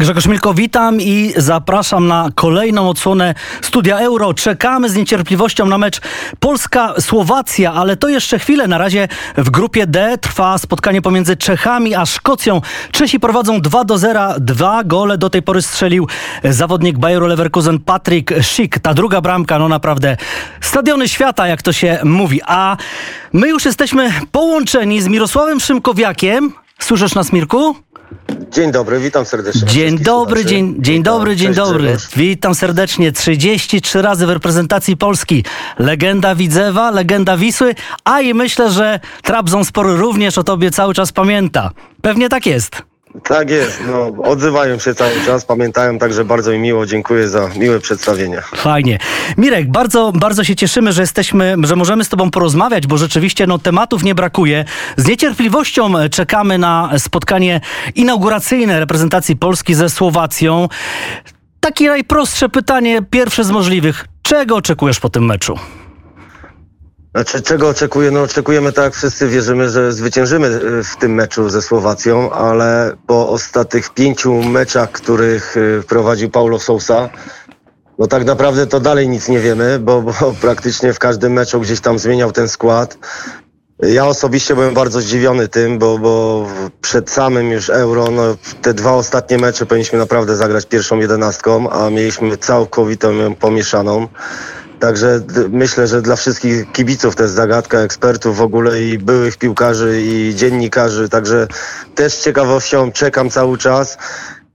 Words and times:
Grzegorz 0.00 0.26
Milko, 0.26 0.54
witam 0.54 1.00
i 1.00 1.32
zapraszam 1.36 2.06
na 2.06 2.28
kolejną 2.34 2.88
odsłonę 2.88 3.34
Studia 3.62 3.98
Euro. 3.98 4.34
Czekamy 4.34 4.88
z 4.88 4.96
niecierpliwością 4.96 5.66
na 5.66 5.78
mecz 5.78 6.00
Polska-Słowacja, 6.38 7.72
ale 7.72 7.96
to 7.96 8.08
jeszcze 8.08 8.38
chwilę. 8.38 8.68
Na 8.68 8.78
razie 8.78 9.08
w 9.36 9.50
grupie 9.50 9.86
D 9.86 10.18
trwa 10.18 10.58
spotkanie 10.58 11.02
pomiędzy 11.02 11.36
Czechami 11.36 11.94
a 11.94 12.06
Szkocją. 12.06 12.60
Czesi 12.92 13.20
prowadzą 13.20 13.60
2 13.60 13.84
do 13.84 13.98
0. 13.98 14.20
Dwa 14.38 14.84
gole 14.84 15.18
do 15.18 15.30
tej 15.30 15.42
pory 15.42 15.62
strzelił 15.62 16.08
zawodnik 16.44 16.98
Bayeru 16.98 17.26
Leverkusen 17.26 17.78
Patryk 17.78 18.32
Schick. 18.42 18.78
Ta 18.78 18.94
druga 18.94 19.20
bramka, 19.20 19.58
no 19.58 19.68
naprawdę 19.68 20.16
stadiony 20.60 21.08
świata, 21.08 21.46
jak 21.46 21.62
to 21.62 21.72
się 21.72 21.98
mówi. 22.04 22.40
A 22.46 22.76
my 23.32 23.48
już 23.48 23.64
jesteśmy 23.64 24.12
połączeni 24.32 25.02
z 25.02 25.08
Mirosławem 25.08 25.60
Szymkowiakiem. 25.60 26.52
Słyszysz 26.78 27.14
nas, 27.14 27.32
Mirku? 27.32 27.76
Dzień 28.50 28.72
dobry, 28.72 29.00
witam 29.00 29.24
serdecznie. 29.24 29.68
Dzień 29.68 29.98
dobry, 29.98 30.44
dzień, 30.44 30.76
dzień 30.78 31.02
dobry, 31.02 31.36
dzień 31.36 31.54
dobry. 31.54 31.82
Grzegorz. 31.82 32.08
Witam 32.16 32.54
serdecznie. 32.54 33.12
33 33.12 34.02
razy 34.02 34.26
w 34.26 34.30
reprezentacji 34.30 34.96
Polski. 34.96 35.44
Legenda 35.78 36.34
Widzewa, 36.34 36.90
legenda 36.90 37.36
Wisły, 37.36 37.74
a 38.04 38.20
i 38.20 38.34
myślę, 38.34 38.70
że 38.70 39.00
Trabzonspor 39.22 39.86
również 39.86 40.38
o 40.38 40.44
tobie 40.44 40.70
cały 40.70 40.94
czas 40.94 41.12
pamięta. 41.12 41.70
Pewnie 42.02 42.28
tak 42.28 42.46
jest. 42.46 42.89
Tak 43.24 43.50
jest, 43.50 43.82
no, 43.86 44.22
odzywają 44.24 44.78
się 44.78 44.94
cały 44.94 45.12
czas, 45.26 45.44
pamiętają, 45.44 45.98
także 45.98 46.24
bardzo 46.24 46.52
mi 46.52 46.58
miło, 46.58 46.86
dziękuję 46.86 47.28
za 47.28 47.48
miłe 47.56 47.80
przedstawienie. 47.80 48.42
Fajnie. 48.54 48.98
Mirek, 49.38 49.70
bardzo, 49.70 50.12
bardzo 50.12 50.44
się 50.44 50.56
cieszymy, 50.56 50.92
że 50.92 51.02
jesteśmy, 51.02 51.56
że 51.62 51.76
możemy 51.76 52.04
z 52.04 52.08
tobą 52.08 52.30
porozmawiać, 52.30 52.86
bo 52.86 52.98
rzeczywiście 52.98 53.46
no, 53.46 53.58
tematów 53.58 54.02
nie 54.02 54.14
brakuje. 54.14 54.64
Z 54.96 55.06
niecierpliwością 55.06 55.92
czekamy 56.10 56.58
na 56.58 56.90
spotkanie 56.98 57.60
inauguracyjne 57.94 58.80
reprezentacji 58.80 59.36
Polski 59.36 59.74
ze 59.74 59.90
Słowacją. 59.90 60.68
Takie 61.60 61.88
najprostsze 61.88 62.48
pytanie, 62.48 63.02
pierwsze 63.10 63.44
z 63.44 63.50
możliwych. 63.50 64.06
Czego 64.22 64.56
oczekujesz 64.56 65.00
po 65.00 65.08
tym 65.08 65.24
meczu? 65.24 65.58
Znaczy, 67.14 67.42
czego 67.42 67.68
oczekuję? 67.68 68.10
No 68.10 68.22
oczekujemy, 68.22 68.72
tak 68.72 68.94
wszyscy 68.94 69.28
wierzymy, 69.28 69.70
że 69.70 69.92
zwyciężymy 69.92 70.46
y, 70.46 70.84
w 70.84 70.96
tym 70.96 71.14
meczu 71.14 71.48
ze 71.48 71.62
Słowacją, 71.62 72.32
ale 72.32 72.96
po 73.06 73.28
ostatnich 73.28 73.90
pięciu 73.90 74.42
meczach, 74.42 74.92
których 74.92 75.56
y, 75.56 75.82
prowadził 75.88 76.30
Paulo 76.30 76.58
Sousa, 76.58 77.10
no 77.98 78.06
tak 78.06 78.24
naprawdę 78.24 78.66
to 78.66 78.80
dalej 78.80 79.08
nic 79.08 79.28
nie 79.28 79.40
wiemy, 79.40 79.78
bo, 79.78 80.02
bo 80.02 80.12
praktycznie 80.40 80.92
w 80.92 80.98
każdym 80.98 81.32
meczu 81.32 81.60
gdzieś 81.60 81.80
tam 81.80 81.98
zmieniał 81.98 82.32
ten 82.32 82.48
skład. 82.48 82.98
Ja 83.82 84.06
osobiście 84.06 84.54
byłem 84.54 84.74
bardzo 84.74 85.00
zdziwiony 85.00 85.48
tym, 85.48 85.78
bo, 85.78 85.98
bo 85.98 86.46
przed 86.80 87.10
samym 87.10 87.50
już 87.50 87.70
Euro, 87.70 88.10
no, 88.10 88.36
te 88.62 88.74
dwa 88.74 88.92
ostatnie 88.92 89.38
mecze 89.38 89.66
powinniśmy 89.66 89.98
naprawdę 89.98 90.36
zagrać 90.36 90.66
pierwszą 90.66 90.98
jedenastką, 90.98 91.70
a 91.70 91.90
mieliśmy 91.90 92.36
całkowitą 92.36 93.34
pomieszaną. 93.34 94.08
Także 94.80 95.20
myślę, 95.50 95.86
że 95.86 96.02
dla 96.02 96.16
wszystkich 96.16 96.72
kibiców 96.72 97.16
to 97.16 97.22
jest 97.22 97.34
zagadka, 97.34 97.78
ekspertów 97.78 98.36
w 98.36 98.42
ogóle 98.42 98.82
i 98.82 98.98
byłych 98.98 99.36
piłkarzy 99.36 100.02
i 100.02 100.34
dziennikarzy. 100.34 101.08
Także 101.08 101.46
też 101.94 102.12
z 102.12 102.24
ciekawością 102.24 102.92
czekam 102.92 103.30
cały 103.30 103.58
czas. 103.58 103.98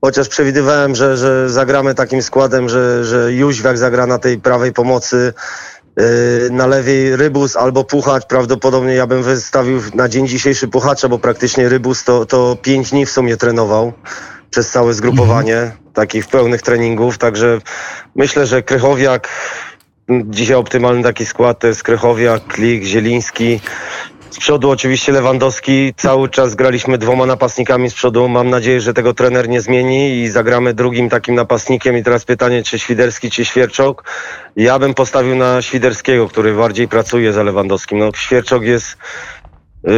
Chociaż 0.00 0.28
przewidywałem, 0.28 0.94
że, 0.94 1.16
że 1.16 1.50
zagramy 1.50 1.94
takim 1.94 2.22
składem, 2.22 2.68
że, 2.68 3.04
że 3.04 3.32
Jóźwiak 3.32 3.78
zagra 3.78 4.06
na 4.06 4.18
tej 4.18 4.38
prawej 4.38 4.72
pomocy, 4.72 5.32
yy, 5.96 6.04
na 6.50 6.66
lewej 6.66 7.16
Rybus 7.16 7.56
albo 7.56 7.84
Puchacz. 7.84 8.26
Prawdopodobnie 8.26 8.94
ja 8.94 9.06
bym 9.06 9.22
wystawił 9.22 9.80
na 9.94 10.08
dzień 10.08 10.28
dzisiejszy 10.28 10.68
Puchacza, 10.68 11.08
bo 11.08 11.18
praktycznie 11.18 11.68
Rybus 11.68 12.04
to, 12.04 12.26
to 12.26 12.56
pięć 12.62 12.90
dni 12.90 13.06
w 13.06 13.10
sumie 13.10 13.36
trenował 13.36 13.92
przez 14.50 14.70
całe 14.70 14.94
zgrupowanie 14.94 15.58
mhm. 15.58 15.92
takich 15.94 16.26
pełnych 16.26 16.62
treningów. 16.62 17.18
Także 17.18 17.58
myślę, 18.14 18.46
że 18.46 18.62
Krychowiak 18.62 19.28
Dzisiaj 20.10 20.56
optymalny 20.56 21.02
taki 21.02 21.26
skład 21.26 21.58
to 21.58 21.66
jest 21.66 21.82
Krychowia, 21.82 22.38
Klik, 22.38 22.84
Zieliński. 22.84 23.60
Z 24.30 24.38
przodu 24.38 24.70
oczywiście 24.70 25.12
Lewandowski. 25.12 25.94
Cały 25.96 26.28
czas 26.28 26.54
graliśmy 26.54 26.98
dwoma 26.98 27.26
napastnikami 27.26 27.90
z 27.90 27.94
przodu. 27.94 28.28
Mam 28.28 28.50
nadzieję, 28.50 28.80
że 28.80 28.94
tego 28.94 29.14
trener 29.14 29.48
nie 29.48 29.60
zmieni 29.60 30.20
i 30.22 30.28
zagramy 30.28 30.74
drugim 30.74 31.08
takim 31.08 31.34
napastnikiem. 31.34 31.98
I 31.98 32.02
teraz 32.02 32.24
pytanie, 32.24 32.62
czy 32.62 32.78
Świderski, 32.78 33.30
czy 33.30 33.44
Świerczok. 33.44 34.04
Ja 34.56 34.78
bym 34.78 34.94
postawił 34.94 35.36
na 35.36 35.62
Świderskiego, 35.62 36.28
który 36.28 36.54
bardziej 36.54 36.88
pracuje 36.88 37.32
za 37.32 37.42
Lewandowskim. 37.42 37.98
No, 37.98 38.10
Świerczok 38.16 38.62
jest 38.62 38.96
yy, 39.84 39.92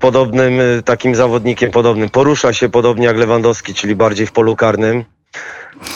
podobnym 0.00 0.56
yy, 0.56 0.82
takim 0.84 1.14
zawodnikiem, 1.14 1.70
podobnym. 1.70 2.10
Porusza 2.10 2.52
się 2.52 2.68
podobnie 2.68 3.06
jak 3.06 3.16
Lewandowski, 3.16 3.74
czyli 3.74 3.96
bardziej 3.96 4.26
w 4.26 4.32
polu 4.32 4.56
karnym. 4.56 5.04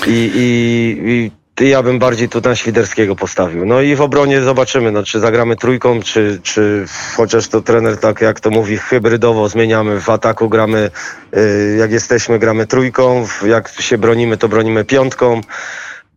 I, 0.06 0.30
i, 0.34 1.10
i 1.10 1.41
ja 1.60 1.82
bym 1.82 1.98
bardziej 1.98 2.28
tu 2.28 2.40
na 2.40 2.56
Świderskiego 2.56 3.16
postawił. 3.16 3.66
No 3.66 3.80
i 3.80 3.94
w 3.96 4.00
obronie 4.00 4.40
zobaczymy, 4.40 4.92
no, 4.92 5.02
czy 5.02 5.20
zagramy 5.20 5.56
trójką, 5.56 6.00
czy, 6.00 6.40
czy 6.42 6.84
chociaż 7.16 7.48
to 7.48 7.62
trener 7.62 7.98
tak 7.98 8.20
jak 8.20 8.40
to 8.40 8.50
mówi 8.50 8.78
hybrydowo 8.78 9.48
zmieniamy. 9.48 10.00
W 10.00 10.10
ataku 10.10 10.48
gramy, 10.48 10.91
y, 11.36 11.76
jak 11.78 11.92
jesteśmy 11.92 12.38
gramy 12.38 12.66
trójką, 12.66 13.26
jak 13.46 13.68
się 13.68 13.98
bronimy 13.98 14.36
to 14.36 14.48
bronimy 14.48 14.84
piątką. 14.84 15.41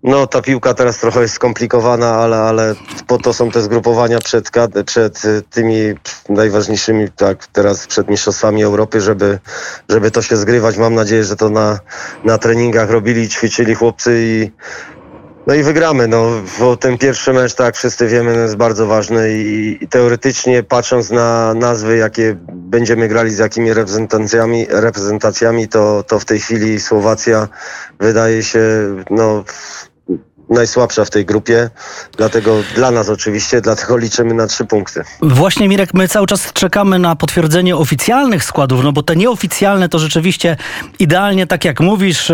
No 0.03 0.27
ta 0.27 0.41
piłka 0.41 0.73
teraz 0.73 0.97
trochę 0.97 1.21
jest 1.21 1.33
skomplikowana, 1.33 2.15
ale, 2.15 2.37
ale 2.37 2.75
po 3.07 3.17
to 3.17 3.33
są 3.33 3.51
te 3.51 3.61
zgrupowania 3.61 4.19
przed, 4.19 4.49
przed 4.85 5.21
tymi 5.49 5.75
najważniejszymi, 6.29 7.07
tak 7.15 7.47
teraz 7.47 7.87
przed 7.87 8.09
Mistrzostwami 8.09 8.63
Europy, 8.63 9.01
żeby, 9.01 9.39
żeby 9.89 10.11
to 10.11 10.21
się 10.21 10.37
zgrywać. 10.37 10.77
Mam 10.77 10.95
nadzieję, 10.95 11.23
że 11.23 11.35
to 11.35 11.49
na, 11.49 11.79
na 12.23 12.37
treningach 12.37 12.89
robili, 12.89 13.29
ćwiczyli 13.29 13.75
chłopcy 13.75 14.19
i 14.21 14.51
no 15.47 15.53
i 15.53 15.63
wygramy, 15.63 16.07
no, 16.07 16.25
bo 16.59 16.77
ten 16.77 16.97
pierwszy 16.97 17.33
mecz, 17.33 17.53
tak 17.53 17.75
wszyscy 17.75 18.07
wiemy, 18.07 18.33
jest 18.33 18.55
bardzo 18.55 18.85
ważny 18.85 19.33
i, 19.33 19.77
i, 19.83 19.87
teoretycznie 19.87 20.63
patrząc 20.63 21.11
na 21.11 21.53
nazwy, 21.53 21.97
jakie 21.97 22.35
będziemy 22.53 23.07
grali 23.07 23.31
z 23.31 23.37
jakimi 23.37 23.73
reprezentacjami, 23.73 24.65
reprezentacjami 24.69 25.67
to, 25.67 26.03
to 26.03 26.19
w 26.19 26.25
tej 26.25 26.39
chwili 26.39 26.79
Słowacja 26.79 27.47
wydaje 27.99 28.43
się, 28.43 28.59
no, 29.09 29.43
najsłabsza 30.49 31.05
w 31.05 31.09
tej 31.09 31.25
grupie, 31.25 31.69
dlatego 32.17 32.55
dla 32.75 32.91
nas 32.91 33.09
oczywiście, 33.09 33.61
dlatego 33.61 33.97
liczymy 33.97 34.33
na 34.33 34.47
trzy 34.47 34.65
punkty. 34.65 35.03
Właśnie 35.21 35.67
Mirek, 35.69 35.93
my 35.93 36.07
cały 36.07 36.27
czas 36.27 36.53
czekamy 36.53 36.99
na 36.99 37.15
potwierdzenie 37.15 37.75
oficjalnych 37.75 38.43
składów, 38.43 38.83
no 38.83 38.91
bo 38.91 39.03
te 39.03 39.15
nieoficjalne 39.15 39.89
to 39.89 39.99
rzeczywiście 39.99 40.57
idealnie 40.99 41.47
tak 41.47 41.65
jak 41.65 41.79
mówisz, 41.79 42.31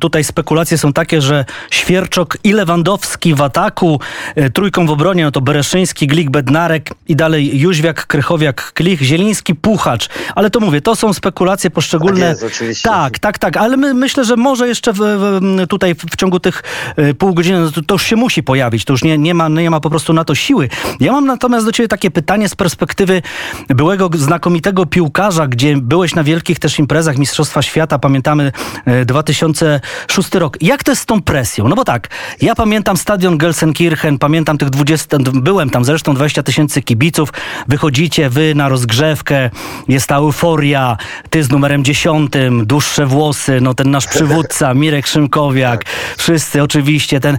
tutaj 0.00 0.24
spekulacje 0.24 0.78
są 0.78 0.92
takie, 0.92 1.20
że 1.20 1.44
Świerczok 1.70 2.38
i 2.44 2.52
Lewandowski 2.52 3.34
w 3.34 3.42
ataku, 3.42 4.00
e, 4.34 4.50
trójką 4.50 4.86
w 4.86 4.90
obronie, 4.90 5.24
no 5.24 5.30
to 5.30 5.40
Bereszyński, 5.40 6.06
Glik, 6.06 6.30
Bednarek 6.30 6.90
i 7.08 7.16
dalej 7.16 7.60
Jóźwiak, 7.60 8.06
Krychowiak, 8.06 8.72
Klich, 8.72 9.00
Zieliński, 9.00 9.54
Puchacz, 9.54 10.08
ale 10.34 10.50
to 10.50 10.60
mówię, 10.60 10.80
to 10.80 10.96
są 10.96 11.12
spekulacje 11.12 11.70
poszczególne. 11.70 12.20
Tak, 12.20 12.28
jest, 12.28 12.42
oczywiście. 12.42 12.88
tak, 12.88 13.18
tak, 13.18 13.38
tak, 13.38 13.56
ale 13.56 13.76
my, 13.76 13.94
myślę, 13.94 14.24
że 14.24 14.36
może 14.36 14.68
jeszcze 14.68 14.92
w, 14.92 14.98
w, 14.98 15.66
tutaj 15.68 15.94
w 15.94 16.16
ciągu 16.16 16.40
tych 16.40 16.62
e, 16.96 17.14
pół 17.14 17.34
godziny 17.34 17.49
godziny, 17.50 17.60
no 17.60 17.70
to, 17.70 17.82
to, 17.82 17.94
już 17.94 18.02
się 18.02 18.16
musi 18.16 18.42
pojawić, 18.42 18.84
to 18.84 18.92
już 18.92 19.04
nie, 19.04 19.18
nie, 19.18 19.34
ma, 19.34 19.48
nie 19.48 19.70
ma 19.70 19.80
po 19.80 19.90
prostu 19.90 20.12
na 20.12 20.24
to 20.24 20.34
siły. 20.34 20.68
Ja 21.00 21.12
mam 21.12 21.26
natomiast 21.26 21.66
do 21.66 21.72
ciebie 21.72 21.88
takie 21.88 22.10
pytanie 22.10 22.48
z 22.48 22.54
perspektywy 22.54 23.22
byłego 23.68 24.10
znakomitego 24.14 24.86
piłkarza, 24.86 25.46
gdzie 25.46 25.76
byłeś 25.76 26.14
na 26.14 26.24
wielkich 26.24 26.58
też 26.58 26.78
imprezach 26.78 27.18
Mistrzostwa 27.18 27.62
Świata, 27.62 27.98
pamiętamy 27.98 28.52
2006 29.06 30.36
e, 30.36 30.38
rok. 30.38 30.56
Jak 30.60 30.84
to 30.84 30.92
jest 30.92 31.02
z 31.02 31.06
tą 31.06 31.22
presją? 31.22 31.68
No 31.68 31.76
bo 31.76 31.84
tak, 31.84 32.08
ja 32.40 32.54
pamiętam 32.54 32.96
stadion 32.96 33.38
Gelsenkirchen, 33.38 34.18
pamiętam 34.18 34.58
tych 34.58 34.70
20, 34.70 35.18
byłem 35.32 35.70
tam 35.70 35.84
zresztą 35.84 36.14
20 36.14 36.42
tysięcy 36.42 36.82
kibiców, 36.82 37.32
wychodzicie 37.68 38.30
wy 38.30 38.54
na 38.54 38.68
rozgrzewkę, 38.68 39.50
jest 39.88 40.06
ta 40.06 40.16
euforia, 40.16 40.96
ty 41.30 41.42
z 41.42 41.50
numerem 41.50 41.84
10, 41.84 42.32
dłuższe 42.62 43.06
włosy, 43.06 43.60
no 43.60 43.74
ten 43.74 43.90
nasz 43.90 44.06
przywódca, 44.06 44.74
Mirek 44.74 45.06
Szymkowiak, 45.06 45.84
wszyscy 46.16 46.62
oczywiście, 46.62 47.20
ten 47.20 47.38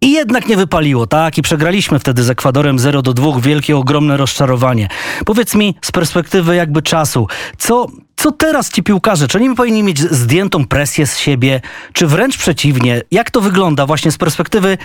i 0.00 0.12
jednak 0.12 0.48
nie 0.48 0.56
wypaliło, 0.56 1.06
tak? 1.06 1.38
I 1.38 1.42
przegraliśmy 1.42 1.98
wtedy 1.98 2.22
z 2.22 2.30
Ekwadorem 2.30 2.78
0 2.78 3.02
do 3.02 3.12
2. 3.12 3.40
Wielkie, 3.40 3.76
ogromne 3.76 4.16
rozczarowanie. 4.16 4.88
Powiedz 5.26 5.54
mi 5.54 5.74
z 5.82 5.92
perspektywy 5.92 6.56
jakby 6.56 6.82
czasu, 6.82 7.26
co, 7.58 7.86
co 8.16 8.32
teraz 8.32 8.70
ci 8.70 8.82
piłkarze? 8.82 9.28
Czy 9.28 9.38
oni 9.38 9.54
powinni 9.54 9.82
mieć 9.82 10.00
zdjętą 10.00 10.66
presję 10.66 11.06
z 11.06 11.18
siebie, 11.18 11.60
czy 11.92 12.06
wręcz 12.06 12.38
przeciwnie? 12.38 13.02
Jak 13.10 13.30
to 13.30 13.40
wygląda 13.40 13.86
właśnie 13.86 14.12
z 14.12 14.18
perspektywy 14.18 14.78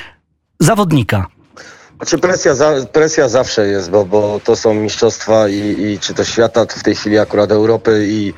zawodnika? 0.59 1.27
Znaczy 1.97 2.17
presja, 2.17 2.55
za, 2.55 2.73
presja 2.91 3.29
zawsze 3.29 3.67
jest, 3.67 3.89
bo, 3.89 4.05
bo 4.05 4.41
to 4.43 4.55
są 4.55 4.73
mistrzostwa 4.73 5.49
i, 5.49 5.75
i 5.81 5.99
czy 5.99 6.13
to 6.13 6.23
świata, 6.23 6.65
w 6.69 6.83
tej 6.83 6.95
chwili 6.95 7.19
akurat 7.19 7.51
Europy 7.51 8.07
i 8.09 8.33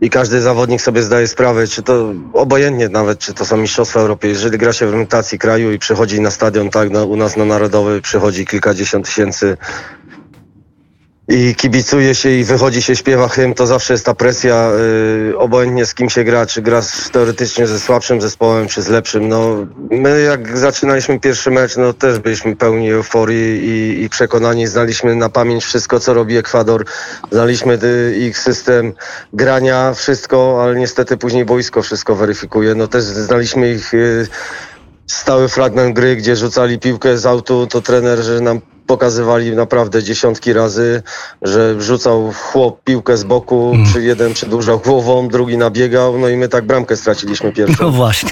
i 0.00 0.10
każdy 0.10 0.40
zawodnik 0.40 0.82
sobie 0.82 1.02
zdaje 1.02 1.28
sprawę, 1.28 1.66
czy 1.66 1.82
to 1.82 2.12
obojętnie 2.32 2.88
nawet, 2.88 3.18
czy 3.18 3.34
to 3.34 3.44
są 3.44 3.56
Mistrzostwa 3.56 4.00
Europy, 4.00 4.28
jeżeli 4.28 4.58
gra 4.58 4.72
się 4.72 4.86
w 4.86 4.88
reprezentacji 4.88 5.38
kraju 5.38 5.72
i 5.72 5.78
przychodzi 5.78 6.20
na 6.20 6.30
stadion, 6.30 6.70
tak, 6.70 6.90
no, 6.90 7.06
u 7.06 7.16
nas 7.16 7.36
na 7.36 7.44
Narodowy 7.44 8.02
przychodzi 8.02 8.46
kilkadziesiąt 8.46 9.06
tysięcy 9.06 9.56
i 11.28 11.54
kibicuje 11.54 12.14
się 12.14 12.30
i 12.30 12.44
wychodzi 12.44 12.82
się, 12.82 12.96
śpiewa 12.96 13.28
hymn, 13.28 13.54
to 13.54 13.66
zawsze 13.66 13.94
jest 13.94 14.06
ta 14.06 14.14
presja, 14.14 14.70
y, 15.30 15.38
obojętnie 15.38 15.86
z 15.86 15.94
kim 15.94 16.10
się 16.10 16.24
gra, 16.24 16.46
czy 16.46 16.62
gra 16.62 16.82
z, 16.82 17.10
teoretycznie 17.10 17.66
ze 17.66 17.80
słabszym 17.80 18.20
zespołem, 18.20 18.68
czy 18.68 18.82
z 18.82 18.88
lepszym. 18.88 19.28
No, 19.28 19.66
my 19.90 20.20
jak 20.20 20.58
zaczynaliśmy 20.58 21.20
pierwszy 21.20 21.50
mecz, 21.50 21.76
no 21.76 21.92
też 21.92 22.18
byliśmy 22.18 22.56
pełni 22.56 22.90
euforii 22.90 23.68
i, 23.68 24.02
i 24.04 24.08
przekonani, 24.08 24.66
znaliśmy 24.66 25.16
na 25.16 25.28
pamięć 25.28 25.64
wszystko, 25.64 26.00
co 26.00 26.14
robi 26.14 26.36
Ekwador, 26.36 26.84
znaliśmy 27.30 27.78
y, 27.82 28.16
ich 28.16 28.38
system 28.38 28.92
grania, 29.32 29.94
wszystko, 29.94 30.62
ale 30.62 30.76
niestety 30.76 31.16
później 31.16 31.44
boisko 31.44 31.82
wszystko 31.82 32.14
weryfikuje. 32.16 32.74
No 32.74 32.88
też 32.88 33.04
znaliśmy 33.04 33.72
ich 33.72 33.94
y, 33.94 34.26
stały 35.06 35.48
fragment 35.48 35.94
gry, 35.94 36.16
gdzie 36.16 36.36
rzucali 36.36 36.78
piłkę 36.78 37.18
z 37.18 37.26
autu, 37.26 37.66
to 37.66 37.80
trener, 37.80 38.18
że 38.18 38.40
nam 38.40 38.60
pokazywali 38.88 39.56
naprawdę 39.56 40.02
dziesiątki 40.02 40.52
razy, 40.52 41.02
że 41.42 41.80
rzucał 41.80 42.32
chłop 42.42 42.84
piłkę 42.84 43.16
z 43.16 43.24
boku, 43.24 43.70
Mm. 43.74 43.92
czy 43.92 44.02
jeden 44.02 44.34
przedłużał 44.34 44.78
głową, 44.78 45.28
drugi 45.28 45.58
nabiegał, 45.58 46.18
no 46.18 46.28
i 46.28 46.36
my 46.36 46.48
tak 46.48 46.66
bramkę 46.66 46.96
straciliśmy 46.96 47.48
No 47.48 47.54
pierwszą. 47.56 47.90
właśnie. 47.90 48.30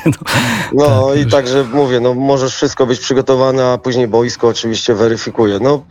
No. 0.73 0.89
No 0.89 1.15
i 1.15 1.27
także 1.27 1.65
mówię, 1.65 2.01
no 2.01 2.15
możesz 2.15 2.55
wszystko 2.55 2.87
być 2.87 3.01
przygotowane, 3.01 3.65
a 3.73 3.79
później 3.79 4.09
boisko 4.09 4.49
oczywiście 4.49 4.95
weryfikuje. 4.95 5.59
No 5.61 5.83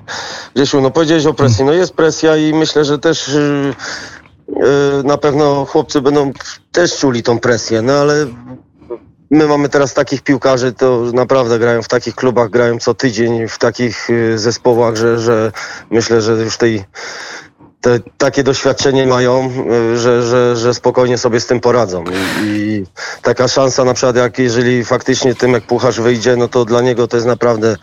Grzesiu, 0.55 0.81
no 0.81 0.91
powiedziałeś 0.91 1.25
o 1.25 1.33
presji, 1.33 1.65
no 1.65 1.73
jest 1.73 1.93
presja 1.93 2.37
i 2.37 2.53
myślę, 2.53 2.85
że 2.85 2.99
też 2.99 3.27
yy, 3.27 5.03
na 5.03 5.17
pewno 5.17 5.65
chłopcy 5.65 6.01
będą 6.01 6.31
też 6.71 6.97
czuli 6.97 7.23
tą 7.23 7.39
presję, 7.39 7.81
no 7.81 7.93
ale 7.93 8.25
my 9.35 9.47
mamy 9.47 9.69
teraz 9.69 9.93
takich 9.93 10.21
piłkarzy, 10.21 10.73
to 10.73 11.03
naprawdę 11.13 11.59
grają 11.59 11.81
w 11.81 11.87
takich 11.87 12.15
klubach, 12.15 12.49
grają 12.49 12.79
co 12.79 12.93
tydzień 12.93 13.47
w 13.47 13.57
takich 13.57 14.09
yy, 14.09 14.39
zespołach, 14.39 14.95
że, 14.95 15.19
że 15.19 15.51
myślę, 15.91 16.21
że 16.21 16.33
już 16.33 16.57
tej 16.57 16.83
te, 17.85 17.99
takie 18.17 18.43
doświadczenie 18.43 19.07
mają, 19.07 19.51
y, 19.93 19.97
że, 19.97 20.23
że, 20.23 20.55
że 20.55 20.73
spokojnie 20.73 21.17
sobie 21.17 21.39
z 21.39 21.45
tym 21.45 21.59
poradzą. 21.59 22.03
I, 22.03 22.45
I 22.45 22.85
taka 23.21 23.47
szansa 23.47 23.83
na 23.83 23.93
przykład, 23.93 24.15
jak 24.15 24.39
jeżeli 24.39 24.85
faktycznie 24.85 25.35
Tymek 25.35 25.65
Pucharz 25.65 25.99
wyjdzie, 25.99 26.35
no 26.35 26.47
to 26.47 26.65
dla 26.65 26.81
niego 26.81 27.07
to 27.07 27.17
jest 27.17 27.27
naprawdę 27.27 27.71
y, 27.71 27.75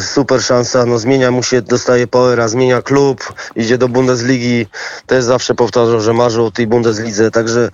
super 0.00 0.42
szansa. 0.42 0.86
No 0.86 0.98
zmienia 0.98 1.30
mu 1.30 1.42
się, 1.42 1.62
dostaje 1.62 2.06
powera, 2.06 2.48
zmienia 2.48 2.82
klub, 2.82 3.34
idzie 3.56 3.78
do 3.78 3.88
Bundesligi. 3.88 4.66
Też 5.06 5.24
zawsze 5.24 5.54
powtarzał, 5.54 6.00
że 6.00 6.12
marzył 6.12 6.46
o 6.46 6.50
tej 6.50 6.66
Bundeslidze, 6.66 7.30
także 7.30 7.70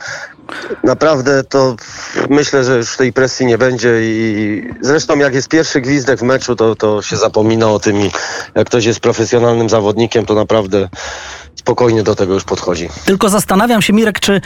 naprawdę 0.85 1.45
to 1.45 1.77
myślę, 2.31 2.65
że 2.65 2.77
już 2.77 2.97
tej 2.97 3.13
presji 3.13 3.47
nie 3.47 3.59
będzie 3.59 3.99
i 4.03 4.63
zresztą 4.81 5.19
jak 5.19 5.35
jest 5.35 5.49
pierwszy 5.49 5.81
gwizdek 5.81 6.19
w 6.19 6.23
meczu, 6.23 6.57
to, 6.57 6.75
to 6.75 7.03
się 7.03 7.17
zapomina 7.17 7.71
o 7.71 7.79
tym 7.79 8.01
i 8.01 8.11
jak 8.55 8.67
ktoś 8.67 8.85
jest 8.85 9.01
profesjonalnym 9.01 9.69
zawodnikiem, 9.69 10.27
to 10.27 10.35
naprawdę 10.35 10.89
spokojnie 11.55 12.03
do 12.03 12.15
tego 12.15 12.35
już 12.35 12.45
podchodzi. 12.45 12.89
Tylko 13.05 13.29
zastanawiam 13.29 13.83
się, 13.83 13.93
Mirek, 13.93 14.21
czy 14.21 14.41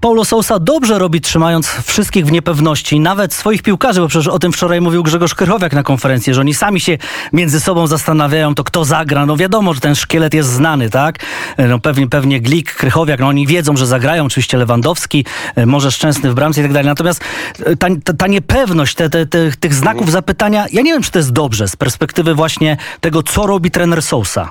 Paulo 0.00 0.24
Sousa 0.24 0.58
dobrze 0.58 0.98
robi, 0.98 1.20
trzymając 1.20 1.66
wszystkich 1.66 2.26
w 2.26 2.32
niepewności, 2.32 3.00
nawet 3.00 3.34
swoich 3.34 3.62
piłkarzy, 3.62 4.00
bo 4.00 4.08
przecież 4.08 4.28
o 4.28 4.38
tym 4.38 4.52
wczoraj 4.52 4.80
mówił 4.80 5.02
Grzegorz 5.02 5.34
Krychowiak 5.34 5.72
na 5.72 5.82
konferencji, 5.82 6.34
że 6.34 6.40
oni 6.40 6.54
sami 6.54 6.77
się 6.80 6.98
między 7.32 7.60
sobą 7.60 7.86
zastanawiają, 7.86 8.54
to 8.54 8.64
kto 8.64 8.84
zagra. 8.84 9.26
No 9.26 9.36
wiadomo, 9.36 9.74
że 9.74 9.80
ten 9.80 9.94
szkielet 9.94 10.34
jest 10.34 10.48
znany, 10.48 10.90
tak? 10.90 11.18
No 11.58 11.78
pewnie, 11.78 12.08
pewnie 12.08 12.40
Glik, 12.40 12.74
Krychowiak, 12.74 13.20
no 13.20 13.26
oni 13.26 13.46
wiedzą, 13.46 13.76
że 13.76 13.86
zagrają, 13.86 14.24
oczywiście 14.24 14.56
Lewandowski, 14.58 15.24
e, 15.56 15.66
może 15.66 15.92
Szczęsny 15.92 16.30
w 16.30 16.34
bramce 16.34 16.60
i 16.60 16.64
tak 16.64 16.72
dalej. 16.72 16.86
Natomiast 16.86 17.24
e, 17.66 17.76
ta, 17.76 17.86
ta, 18.04 18.12
ta 18.12 18.26
niepewność, 18.26 18.94
te, 18.94 19.10
te, 19.10 19.26
te, 19.26 19.50
tych 19.60 19.74
znaków 19.74 20.10
zapytania, 20.10 20.66
ja 20.72 20.82
nie 20.82 20.92
wiem, 20.92 21.02
czy 21.02 21.10
to 21.10 21.18
jest 21.18 21.32
dobrze 21.32 21.68
z 21.68 21.76
perspektywy 21.76 22.34
właśnie 22.34 22.76
tego, 23.00 23.22
co 23.22 23.46
robi 23.46 23.70
trener 23.70 24.02
Sousa. 24.02 24.50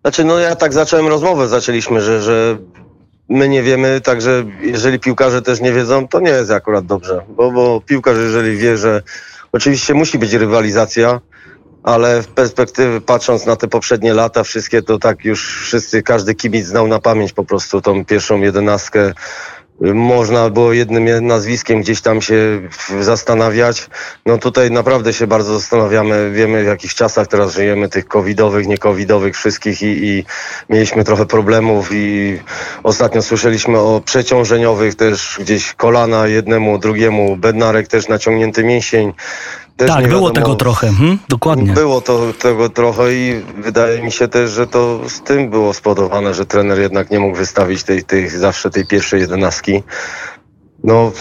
Znaczy, 0.00 0.24
no 0.24 0.38
ja 0.38 0.56
tak 0.56 0.72
zacząłem 0.72 1.08
rozmowę, 1.08 1.48
zaczęliśmy, 1.48 2.00
że, 2.00 2.22
że 2.22 2.58
my 3.28 3.48
nie 3.48 3.62
wiemy, 3.62 4.00
także 4.00 4.44
jeżeli 4.60 5.00
piłkarze 5.00 5.42
też 5.42 5.60
nie 5.60 5.72
wiedzą, 5.72 6.08
to 6.08 6.20
nie 6.20 6.30
jest 6.30 6.50
akurat 6.50 6.86
dobrze, 6.86 7.20
bo, 7.28 7.50
bo 7.50 7.80
piłkarz 7.80 8.18
jeżeli 8.18 8.56
wie, 8.56 8.76
że 8.76 9.02
oczywiście 9.52 9.94
musi 9.94 10.18
być 10.18 10.32
rywalizacja, 10.32 11.20
ale 11.84 12.22
w 12.22 12.26
perspektywy, 12.26 13.00
patrząc 13.00 13.46
na 13.46 13.56
te 13.56 13.68
poprzednie 13.68 14.14
lata, 14.14 14.44
wszystkie 14.44 14.82
to 14.82 14.98
tak 14.98 15.24
już 15.24 15.60
wszyscy, 15.62 16.02
każdy 16.02 16.34
kibic 16.34 16.66
znał 16.66 16.86
na 16.86 16.98
pamięć 16.98 17.32
po 17.32 17.44
prostu 17.44 17.80
tą 17.80 18.04
pierwszą 18.04 18.40
jedenastkę. 18.40 19.12
Można 19.80 20.50
było 20.50 20.72
jednym 20.72 21.26
nazwiskiem 21.26 21.80
gdzieś 21.80 22.00
tam 22.00 22.22
się 22.22 22.36
zastanawiać. 23.00 23.88
No 24.26 24.38
tutaj 24.38 24.70
naprawdę 24.70 25.12
się 25.12 25.26
bardzo 25.26 25.58
zastanawiamy. 25.58 26.30
Wiemy 26.30 26.64
w 26.64 26.66
jakich 26.66 26.94
czasach 26.94 27.26
teraz 27.26 27.54
żyjemy, 27.54 27.88
tych 27.88 28.08
covidowych, 28.08 28.66
niecovidowych 28.66 29.36
wszystkich 29.36 29.82
i, 29.82 30.04
i 30.04 30.24
mieliśmy 30.70 31.04
trochę 31.04 31.26
problemów 31.26 31.88
i 31.92 32.38
ostatnio 32.82 33.22
słyszeliśmy 33.22 33.78
o 33.78 34.00
przeciążeniowych 34.04 34.94
też 34.94 35.38
gdzieś 35.40 35.74
kolana 35.74 36.26
jednemu, 36.26 36.78
drugiemu, 36.78 37.36
bednarek 37.36 37.88
też 37.88 38.08
naciągnięty 38.08 38.64
mięsień. 38.64 39.12
Też 39.76 39.90
tak, 39.90 40.08
było 40.08 40.30
tego 40.30 40.54
trochę, 40.54 40.88
mhm, 40.88 41.18
dokładnie. 41.28 41.72
było 41.72 42.00
to, 42.00 42.32
tego 42.38 42.68
trochę 42.68 43.14
i 43.14 43.42
wydaje 43.56 44.02
mi 44.02 44.12
się 44.12 44.28
też, 44.28 44.50
że 44.50 44.66
to 44.66 45.00
z 45.08 45.20
tym 45.20 45.50
było 45.50 45.74
spowodowane, 45.74 46.34
że 46.34 46.46
trener 46.46 46.78
jednak 46.78 47.10
nie 47.10 47.20
mógł 47.20 47.36
wystawić 47.36 47.82
tej, 47.82 48.04
tej 48.04 48.28
zawsze 48.28 48.70
tej 48.70 48.86
pierwszej 48.86 49.20
jedenastki. 49.20 49.82
No, 50.84 51.12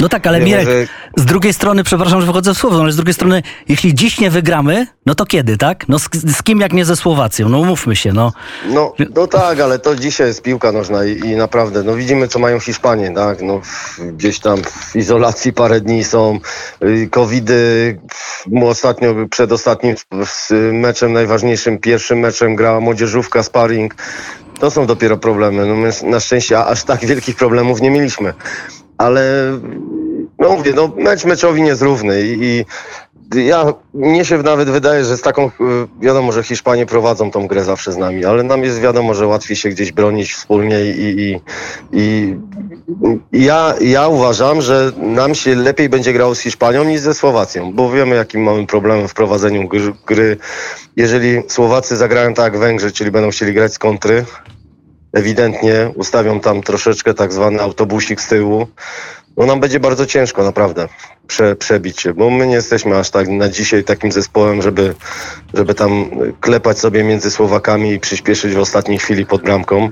No 0.00 0.08
tak, 0.08 0.26
ale 0.26 0.40
Mirek, 0.40 0.64
że- 0.64 0.86
z 1.16 1.24
drugiej 1.24 1.52
strony, 1.52 1.84
przepraszam, 1.84 2.20
że 2.20 2.26
wychodzę 2.26 2.54
w 2.54 2.58
słowo, 2.58 2.80
ale 2.80 2.92
z 2.92 2.96
drugiej 2.96 3.14
strony, 3.14 3.42
jeśli 3.68 3.94
dziś 3.94 4.20
nie 4.20 4.30
wygramy, 4.30 4.86
no 5.06 5.14
to 5.14 5.26
kiedy, 5.26 5.56
tak? 5.58 5.88
No 5.88 5.98
z, 5.98 6.08
z 6.36 6.42
kim 6.42 6.60
jak 6.60 6.72
nie 6.72 6.84
ze 6.84 6.96
Słowacją? 6.96 7.48
No 7.48 7.58
umówmy 7.58 7.96
się, 7.96 8.12
no. 8.12 8.32
no, 8.68 8.94
no 9.14 9.26
tak, 9.26 9.60
ale 9.60 9.78
to 9.78 9.96
dzisiaj 9.96 10.26
jest 10.26 10.42
piłka 10.42 10.72
nożna 10.72 11.04
i, 11.04 11.18
i 11.18 11.36
naprawdę, 11.36 11.82
no 11.82 11.94
widzimy 11.94 12.28
co 12.28 12.38
mają 12.38 12.60
Hiszpanie, 12.60 13.10
tak? 13.14 13.42
No, 13.42 13.60
gdzieś 13.98 14.38
tam 14.40 14.58
w 14.64 14.96
izolacji 14.96 15.52
parę 15.52 15.80
dni 15.80 16.04
są, 16.04 16.38
y, 16.84 17.08
covidy, 17.10 17.98
m, 18.52 18.62
ostatnio, 18.62 19.14
przedostatnim 19.30 19.96
z 20.24 20.52
meczem 20.72 21.12
najważniejszym, 21.12 21.78
pierwszym 21.78 22.18
meczem 22.18 22.56
grała 22.56 22.80
młodzieżówka, 22.80 23.42
sparring. 23.42 23.94
To 24.62 24.70
są 24.70 24.86
dopiero 24.86 25.16
problemy. 25.16 25.66
No 25.66 25.74
my 25.74 25.90
na 26.02 26.20
szczęście 26.20 26.64
aż 26.64 26.84
tak 26.84 27.00
wielkich 27.00 27.36
problemów 27.36 27.80
nie 27.80 27.90
mieliśmy. 27.90 28.34
Ale 28.98 29.22
no 30.38 30.56
mówię, 30.56 30.72
no 30.76 30.92
mecz 30.96 31.24
meczowi 31.24 31.62
nierówny 31.62 32.22
i, 32.22 32.44
i 32.44 32.64
ja, 33.46 33.64
mnie 33.94 34.24
się 34.24 34.38
nawet 34.38 34.70
wydaje, 34.70 35.04
że 35.04 35.16
z 35.16 35.20
taką, 35.20 35.46
y, 35.46 35.50
wiadomo, 36.00 36.32
że 36.32 36.42
Hiszpanie 36.42 36.86
prowadzą 36.86 37.30
tą 37.30 37.46
grę 37.46 37.64
zawsze 37.64 37.92
z 37.92 37.96
nami, 37.96 38.24
ale 38.24 38.42
nam 38.42 38.64
jest 38.64 38.80
wiadomo, 38.80 39.14
że 39.14 39.26
łatwiej 39.26 39.56
się 39.56 39.68
gdzieś 39.68 39.92
bronić 39.92 40.32
wspólnie 40.32 40.84
i, 40.84 41.20
i, 41.20 41.40
i, 41.92 42.36
ja, 43.32 43.74
ja 43.80 44.08
uważam, 44.08 44.62
że 44.62 44.92
nam 44.96 45.34
się 45.34 45.54
lepiej 45.54 45.88
będzie 45.88 46.12
grało 46.12 46.34
z 46.34 46.40
Hiszpanią 46.40 46.84
niż 46.84 47.00
ze 47.00 47.14
Słowacją, 47.14 47.72
bo 47.72 47.90
wiemy 47.90 48.16
jakim 48.16 48.42
mamy 48.42 48.66
problemem 48.66 49.08
w 49.08 49.14
prowadzeniu 49.14 49.68
gry. 50.06 50.36
Jeżeli 50.96 51.42
Słowacy 51.48 51.96
zagrają 51.96 52.34
tak 52.34 52.52
jak 52.52 52.62
Węgrzy, 52.62 52.92
czyli 52.92 53.10
będą 53.10 53.30
chcieli 53.30 53.54
grać 53.54 53.74
z 53.74 53.78
kontry, 53.78 54.24
ewidentnie 55.12 55.90
ustawią 55.94 56.40
tam 56.40 56.62
troszeczkę 56.62 57.14
tak 57.14 57.32
zwany 57.32 57.60
autobusik 57.62 58.20
z 58.20 58.28
tyłu, 58.28 58.66
no 59.36 59.46
nam 59.46 59.60
będzie 59.60 59.80
bardzo 59.80 60.06
ciężko 60.06 60.42
naprawdę 60.42 60.88
prze, 61.26 61.56
przebić 61.56 62.00
się, 62.00 62.14
bo 62.14 62.30
my 62.30 62.46
nie 62.46 62.54
jesteśmy 62.54 62.98
aż 62.98 63.10
tak 63.10 63.28
na 63.28 63.48
dzisiaj 63.48 63.84
takim 63.84 64.12
zespołem, 64.12 64.62
żeby, 64.62 64.94
żeby 65.54 65.74
tam 65.74 66.10
klepać 66.40 66.78
sobie 66.78 67.04
między 67.04 67.30
Słowakami 67.30 67.92
i 67.92 68.00
przyspieszyć 68.00 68.54
w 68.54 68.58
ostatniej 68.58 68.98
chwili 68.98 69.26
pod 69.26 69.42
bramką. 69.42 69.90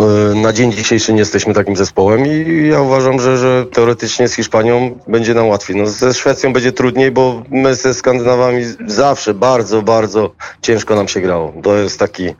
E, 0.00 0.34
Na 0.34 0.52
dzień 0.52 0.72
dzisiejszy 0.72 1.12
nie 1.12 1.18
jesteśmy 1.18 1.54
takim 1.54 1.76
zespołem 1.76 2.26
i 2.26 2.68
ja 2.68 2.80
uważam, 2.80 3.20
że, 3.20 3.38
że 3.38 3.66
teoretycznie 3.72 4.28
z 4.28 4.34
Hiszpanią 4.34 4.98
będzie 5.08 5.34
nam 5.34 5.48
łatwiej. 5.48 5.76
No, 5.76 5.86
ze 5.86 6.14
Szwecją 6.14 6.52
będzie 6.52 6.72
trudniej, 6.72 7.10
bo 7.10 7.42
my 7.50 7.74
ze 7.74 7.94
Skandynawami 7.94 8.62
zawsze 8.86 9.34
bardzo, 9.34 9.82
bardzo 9.82 10.30
ciężko 10.62 10.94
nam 10.94 11.08
się 11.08 11.20
grało. 11.20 11.52
To 11.62 11.76
jest 11.76 11.98
taki 11.98 12.34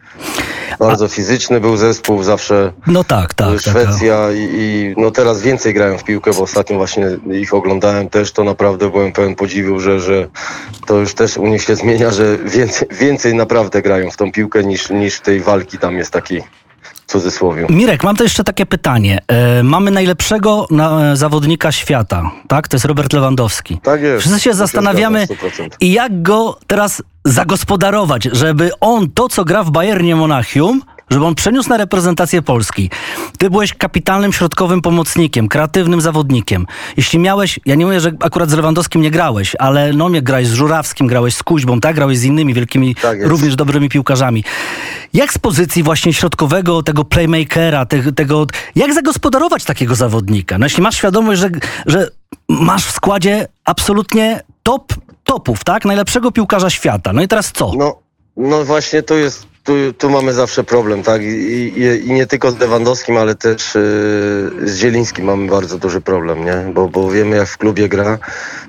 bardzo 0.79 1.09
fizyczny 1.09 1.61
był 1.61 1.77
zespół, 1.77 2.23
zawsze 2.23 2.73
No 2.87 3.05
tak, 3.05 3.35
tak. 3.35 3.49
tak, 3.49 3.63
tak. 3.63 3.83
Szwecja 3.83 4.33
i, 4.33 4.49
i 4.53 4.95
no 4.97 5.11
teraz 5.11 5.43
więcej 5.43 5.75
grają 5.75 5.99
w 5.99 6.05
piłkę, 6.05 6.31
bo 6.37 6.43
ostatnio 6.43 6.77
właśnie 6.77 7.07
ich 7.33 7.55
oglądałem 7.55 8.09
też, 8.09 8.33
to 8.33 8.45
naprawdę 8.45 8.91
byłem 8.91 9.13
pełen 9.13 9.35
podziwu, 9.35 9.81
że, 9.81 10.01
że 10.01 10.29
to 10.87 10.97
już 10.97 11.15
też 11.15 11.37
u 11.37 11.47
nich 11.47 11.63
się 11.63 11.77
zmienia, 11.77 12.11
że 12.11 12.39
więcej, 12.39 12.89
więcej 12.91 13.35
naprawdę 13.35 13.83
grają 13.83 14.11
w 14.11 14.17
tą 14.17 14.33
piłkę 14.33 14.65
niż, 14.65 14.91
niż 14.91 15.21
tej 15.21 15.41
walki 15.41 15.79
tam 15.79 15.97
jest 15.97 16.11
takiej 16.11 16.43
cudzysłowie. 17.11 17.67
Mirek, 17.71 18.05
mam 18.05 18.17
to 18.17 18.23
jeszcze 18.23 18.45
takie 18.45 18.67
pytanie. 18.67 19.19
E, 19.29 19.63
mamy 19.63 19.91
najlepszego 19.91 20.67
na, 20.71 21.13
e, 21.13 21.17
zawodnika 21.17 21.73
świata, 21.73 22.31
tak? 22.49 22.69
To 22.69 22.77
jest 22.77 22.85
Robert 22.85 23.13
Lewandowski. 23.13 23.79
Tak 23.83 24.03
jest. 24.03 24.21
Wszyscy 24.21 24.41
się 24.41 24.55
zastanawiamy, 24.55 25.27
zgadzam, 25.27 25.51
100%. 25.51 25.77
i 25.81 25.93
jak 25.93 26.23
go 26.23 26.59
teraz 26.67 27.03
zagospodarować, 27.25 28.29
żeby 28.33 28.71
on 28.81 29.11
to, 29.11 29.29
co 29.29 29.45
gra 29.45 29.65
w 29.65 29.71
Bayernie 29.71 30.17
Monachium, 30.17 30.83
żeby 31.11 31.25
on 31.25 31.35
przeniósł 31.35 31.69
na 31.69 31.77
reprezentację 31.77 32.43
Polski. 32.43 32.91
Ty 33.39 33.51
byłeś 33.51 33.75
kapitalnym 33.75 34.33
środkowym 34.33 34.83
pomocnikiem, 34.83 35.49
kreatywnym 35.49 36.01
zawodnikiem. 36.01 36.67
Jeśli 36.97 37.19
miałeś, 37.19 37.61
ja 37.67 37.75
nie 37.75 37.87
mówię, 37.87 38.01
że 38.01 38.13
akurat 38.21 38.51
z 38.51 38.53
Lewandowskim 38.53 39.03
nie 39.03 39.11
grałeś, 39.11 39.57
ale 39.59 39.93
no 39.93 40.09
nie 40.09 40.23
grałeś 40.23 40.49
z 40.49 40.53
Żurawskim, 40.53 41.07
grałeś 41.07 41.35
z 41.35 41.43
Kuźbą, 41.43 41.81
tak? 41.81 41.95
Grałeś 41.97 42.19
z 42.19 42.25
innymi 42.25 42.55
wielkimi, 42.55 42.95
Tak 42.95 43.19
również 43.23 43.57
dobrymi 43.57 43.89
piłkarzami. 43.89 44.45
Jak 45.13 45.33
z 45.33 45.39
pozycji 45.39 45.83
właśnie 45.83 46.13
środkowego, 46.13 46.83
tego 46.83 47.05
playmakera, 47.05 47.87
tego, 47.87 48.13
tego 48.13 48.47
jak 48.75 48.95
zagospodarować 48.95 49.65
takiego 49.65 49.95
zawodnika? 49.95 50.59
No 50.59 50.67
jeśli 50.67 50.83
masz 50.83 50.97
świadomość, 50.97 51.41
że, 51.41 51.51
że 51.87 52.09
masz 52.49 52.87
w 52.87 52.91
składzie 52.91 53.49
absolutnie 53.65 54.43
top 54.63 54.95
topów, 55.25 55.65
tak? 55.65 55.85
Najlepszego 55.85 56.33
piłkarza 56.33 56.71
świata. 56.71 57.13
No 57.13 57.23
i 57.23 57.29
teraz 57.29 57.53
co? 57.53 57.73
No, 57.77 57.99
no 58.37 58.65
właśnie 58.65 59.03
tu 59.03 59.15
jest, 59.15 59.47
tu, 59.65 59.93
tu 59.93 60.11
mamy 60.11 60.33
zawsze 60.33 60.65
problem, 60.65 61.03
tak? 61.03 61.23
I, 61.23 61.27
i, 61.27 62.07
I 62.09 62.13
nie 62.13 62.27
tylko 62.27 62.51
z 62.51 62.59
Lewandowskim, 62.59 63.17
ale 63.17 63.35
też 63.35 63.75
yy, 63.75 63.81
z 64.69 64.77
Zielińskim 64.77 65.25
mamy 65.25 65.49
bardzo 65.49 65.79
duży 65.79 66.01
problem, 66.01 66.45
nie? 66.45 66.73
Bo, 66.75 66.89
bo 66.89 67.11
wiemy 67.11 67.37
jak 67.37 67.49
w 67.49 67.59
klubie 67.59 67.89
gra 67.89 68.19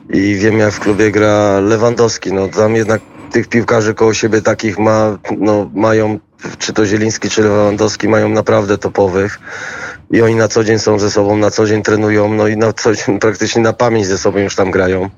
i 0.10 0.36
wiemy 0.36 0.57
jak 0.57 0.74
w 0.74 0.79
klubie 0.79 1.12
gra 1.12 1.60
Lewandowski. 1.60 2.33
No 2.33 2.48
tam 2.48 2.75
jednak 2.75 3.01
tych 3.31 3.48
piłkarzy 3.48 3.93
koło 3.93 4.13
siebie 4.13 4.41
takich 4.41 4.79
ma, 4.79 5.17
no 5.38 5.69
mają, 5.74 6.19
czy 6.57 6.74
to 6.74 6.86
Zieliński, 6.86 7.29
czy 7.29 7.41
Lewandowski, 7.41 8.10
mają 8.10 8.29
naprawdę 8.29 8.77
topowych. 8.77 9.39
I 10.12 10.21
oni 10.21 10.36
na 10.36 10.48
co 10.48 10.63
dzień 10.63 10.79
są 10.79 11.00
ze 11.00 11.12
sobą, 11.12 11.38
na 11.38 11.51
co 11.51 11.65
dzień 11.65 11.83
trenują, 11.83 12.33
no 12.33 12.48
i 12.48 12.57
na 12.57 12.74
co 12.74 12.95
dzień 12.95 13.19
praktycznie 13.25 13.62
na 13.62 13.74
pamięć 13.74 14.07
ze 14.07 14.17
sobą 14.17 14.39
już 14.39 14.55
tam 14.55 14.71
grają. 14.71 15.10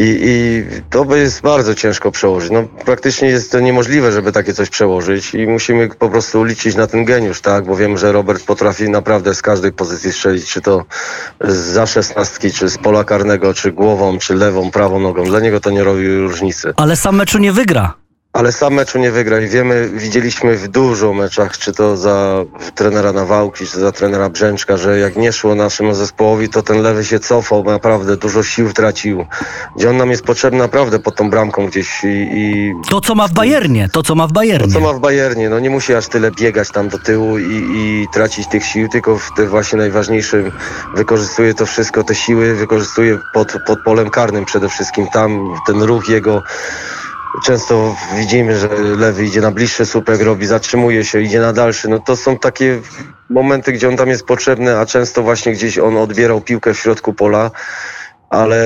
I, 0.00 0.18
I 0.22 0.64
to 0.90 1.16
jest 1.16 1.40
bardzo 1.40 1.74
ciężko 1.74 2.10
przełożyć. 2.10 2.50
No, 2.50 2.62
praktycznie 2.84 3.28
jest 3.28 3.52
to 3.52 3.60
niemożliwe, 3.60 4.12
żeby 4.12 4.32
takie 4.32 4.54
coś 4.54 4.70
przełożyć 4.70 5.34
i 5.34 5.46
musimy 5.46 5.88
po 5.88 6.08
prostu 6.08 6.44
liczyć 6.44 6.76
na 6.76 6.86
ten 6.86 7.04
geniusz, 7.04 7.40
tak? 7.40 7.64
Bo 7.64 7.76
wiem, 7.76 7.98
że 7.98 8.12
Robert 8.12 8.44
potrafi 8.44 8.90
naprawdę 8.90 9.34
z 9.34 9.42
każdej 9.42 9.72
pozycji 9.72 10.12
strzelić, 10.12 10.50
czy 10.50 10.60
to 10.60 10.84
za 11.48 11.86
szesnastki, 11.86 12.52
czy 12.52 12.68
z 12.68 12.78
pola 12.78 13.04
karnego, 13.04 13.54
czy 13.54 13.72
głową, 13.72 14.18
czy 14.18 14.34
lewą, 14.34 14.70
prawą 14.70 15.00
nogą. 15.00 15.24
Dla 15.24 15.40
niego 15.40 15.60
to 15.60 15.70
nie 15.70 15.84
robi 15.84 16.08
różnicy. 16.08 16.72
Ale 16.76 16.96
sam 16.96 17.16
meczu 17.16 17.38
nie 17.38 17.52
wygra. 17.52 17.94
Ale 18.32 18.52
sam 18.52 18.74
meczu 18.74 18.98
nie 18.98 19.10
wygra 19.10 19.40
i 19.40 19.46
wiemy, 19.48 19.90
widzieliśmy 19.94 20.56
w 20.56 20.68
dużo 20.68 21.12
meczach, 21.12 21.58
czy 21.58 21.72
to 21.72 21.96
za 21.96 22.44
trenera 22.74 23.12
Nawałki, 23.12 23.66
czy 23.66 23.80
za 23.80 23.92
trenera 23.92 24.28
Brzęczka, 24.28 24.76
że 24.76 24.98
jak 24.98 25.16
nie 25.16 25.32
szło 25.32 25.54
naszemu 25.54 25.94
zespołowi, 25.94 26.48
to 26.48 26.62
ten 26.62 26.82
lewy 26.82 27.04
się 27.04 27.20
cofał, 27.20 27.64
naprawdę 27.64 28.16
dużo 28.16 28.42
sił 28.42 28.72
tracił. 28.72 29.26
Gdzie 29.76 29.90
on 29.90 29.96
nam 29.96 30.10
jest 30.10 30.22
potrzebny 30.24 30.58
naprawdę 30.58 30.98
pod 30.98 31.16
tą 31.16 31.30
bramką 31.30 31.66
gdzieś 31.66 32.04
i, 32.04 32.08
i 32.08 32.72
To, 32.90 33.00
co 33.00 33.14
ma 33.14 33.28
w 33.28 33.32
Bayernie, 33.32 33.88
to, 33.92 34.02
co 34.02 34.14
ma 34.14 34.26
w 34.26 34.32
Bayernie. 34.32 34.72
co 34.72 34.80
ma 34.80 34.92
w 34.92 35.00
Bayernie, 35.00 35.48
no 35.48 35.58
nie 35.58 35.70
musi 35.70 35.94
aż 35.94 36.08
tyle 36.08 36.30
biegać 36.30 36.70
tam 36.70 36.88
do 36.88 36.98
tyłu 36.98 37.38
i, 37.38 37.66
i 37.74 38.06
tracić 38.12 38.48
tych 38.48 38.64
sił, 38.64 38.88
tylko 38.88 39.18
w 39.18 39.34
tym 39.36 39.48
właśnie 39.48 39.78
najważniejszym 39.78 40.52
wykorzystuje 40.96 41.54
to 41.54 41.66
wszystko, 41.66 42.04
te 42.04 42.14
siły 42.14 42.54
wykorzystuje 42.54 43.18
pod, 43.34 43.52
pod 43.66 43.78
polem 43.84 44.10
karnym 44.10 44.44
przede 44.44 44.68
wszystkim. 44.68 45.06
Tam 45.12 45.54
ten 45.66 45.82
ruch 45.82 46.08
jego 46.08 46.42
Często 47.44 47.96
widzimy, 48.16 48.58
że 48.58 48.68
lewy 48.78 49.24
idzie 49.24 49.40
na 49.40 49.50
bliższy 49.50 49.86
słupek, 49.86 50.20
robi, 50.22 50.46
zatrzymuje 50.46 51.04
się, 51.04 51.20
idzie 51.20 51.40
na 51.40 51.52
dalszy. 51.52 51.88
No 51.88 51.98
to 51.98 52.16
są 52.16 52.38
takie 52.38 52.80
momenty, 53.30 53.72
gdzie 53.72 53.88
on 53.88 53.96
tam 53.96 54.08
jest 54.08 54.26
potrzebny, 54.26 54.78
a 54.78 54.86
często 54.86 55.22
właśnie 55.22 55.52
gdzieś 55.52 55.78
on 55.78 55.96
odbierał 55.96 56.40
piłkę 56.40 56.74
w 56.74 56.78
środku 56.78 57.12
pola. 57.14 57.50
Ale 58.30 58.56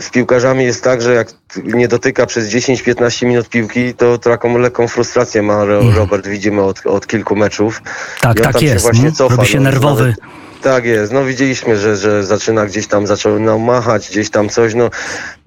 z 0.00 0.10
piłkarzami 0.10 0.64
jest 0.64 0.84
tak, 0.84 1.02
że 1.02 1.14
jak 1.14 1.28
nie 1.64 1.88
dotyka 1.88 2.26
przez 2.26 2.48
10-15 2.48 3.26
minut 3.26 3.48
piłki, 3.48 3.94
to 3.94 4.18
taką 4.18 4.58
lekką 4.58 4.88
frustrację 4.88 5.42
ma 5.42 5.64
Ro- 5.64 5.90
Robert, 5.96 6.26
widzimy 6.26 6.62
od, 6.62 6.86
od 6.86 7.06
kilku 7.06 7.36
meczów. 7.36 7.82
Tak, 8.20 8.40
tak 8.40 8.58
się 8.60 8.66
jest. 8.66 8.82
właśnie 8.82 9.00
Mm, 9.02 9.14
cofa, 9.14 9.36
Robi 9.36 9.48
się 9.48 9.58
no, 9.58 9.64
nerwowy. 9.64 10.02
nawet- 10.02 10.41
tak 10.62 10.84
jest, 10.84 11.12
no 11.12 11.24
widzieliśmy, 11.24 11.76
że, 11.76 11.96
że 11.96 12.24
zaczyna 12.24 12.66
gdzieś 12.66 12.86
tam, 12.86 13.06
zaczął 13.06 13.40
no, 13.40 13.58
machać, 13.58 14.10
gdzieś 14.10 14.30
tam 14.30 14.48
coś, 14.48 14.74
no 14.74 14.90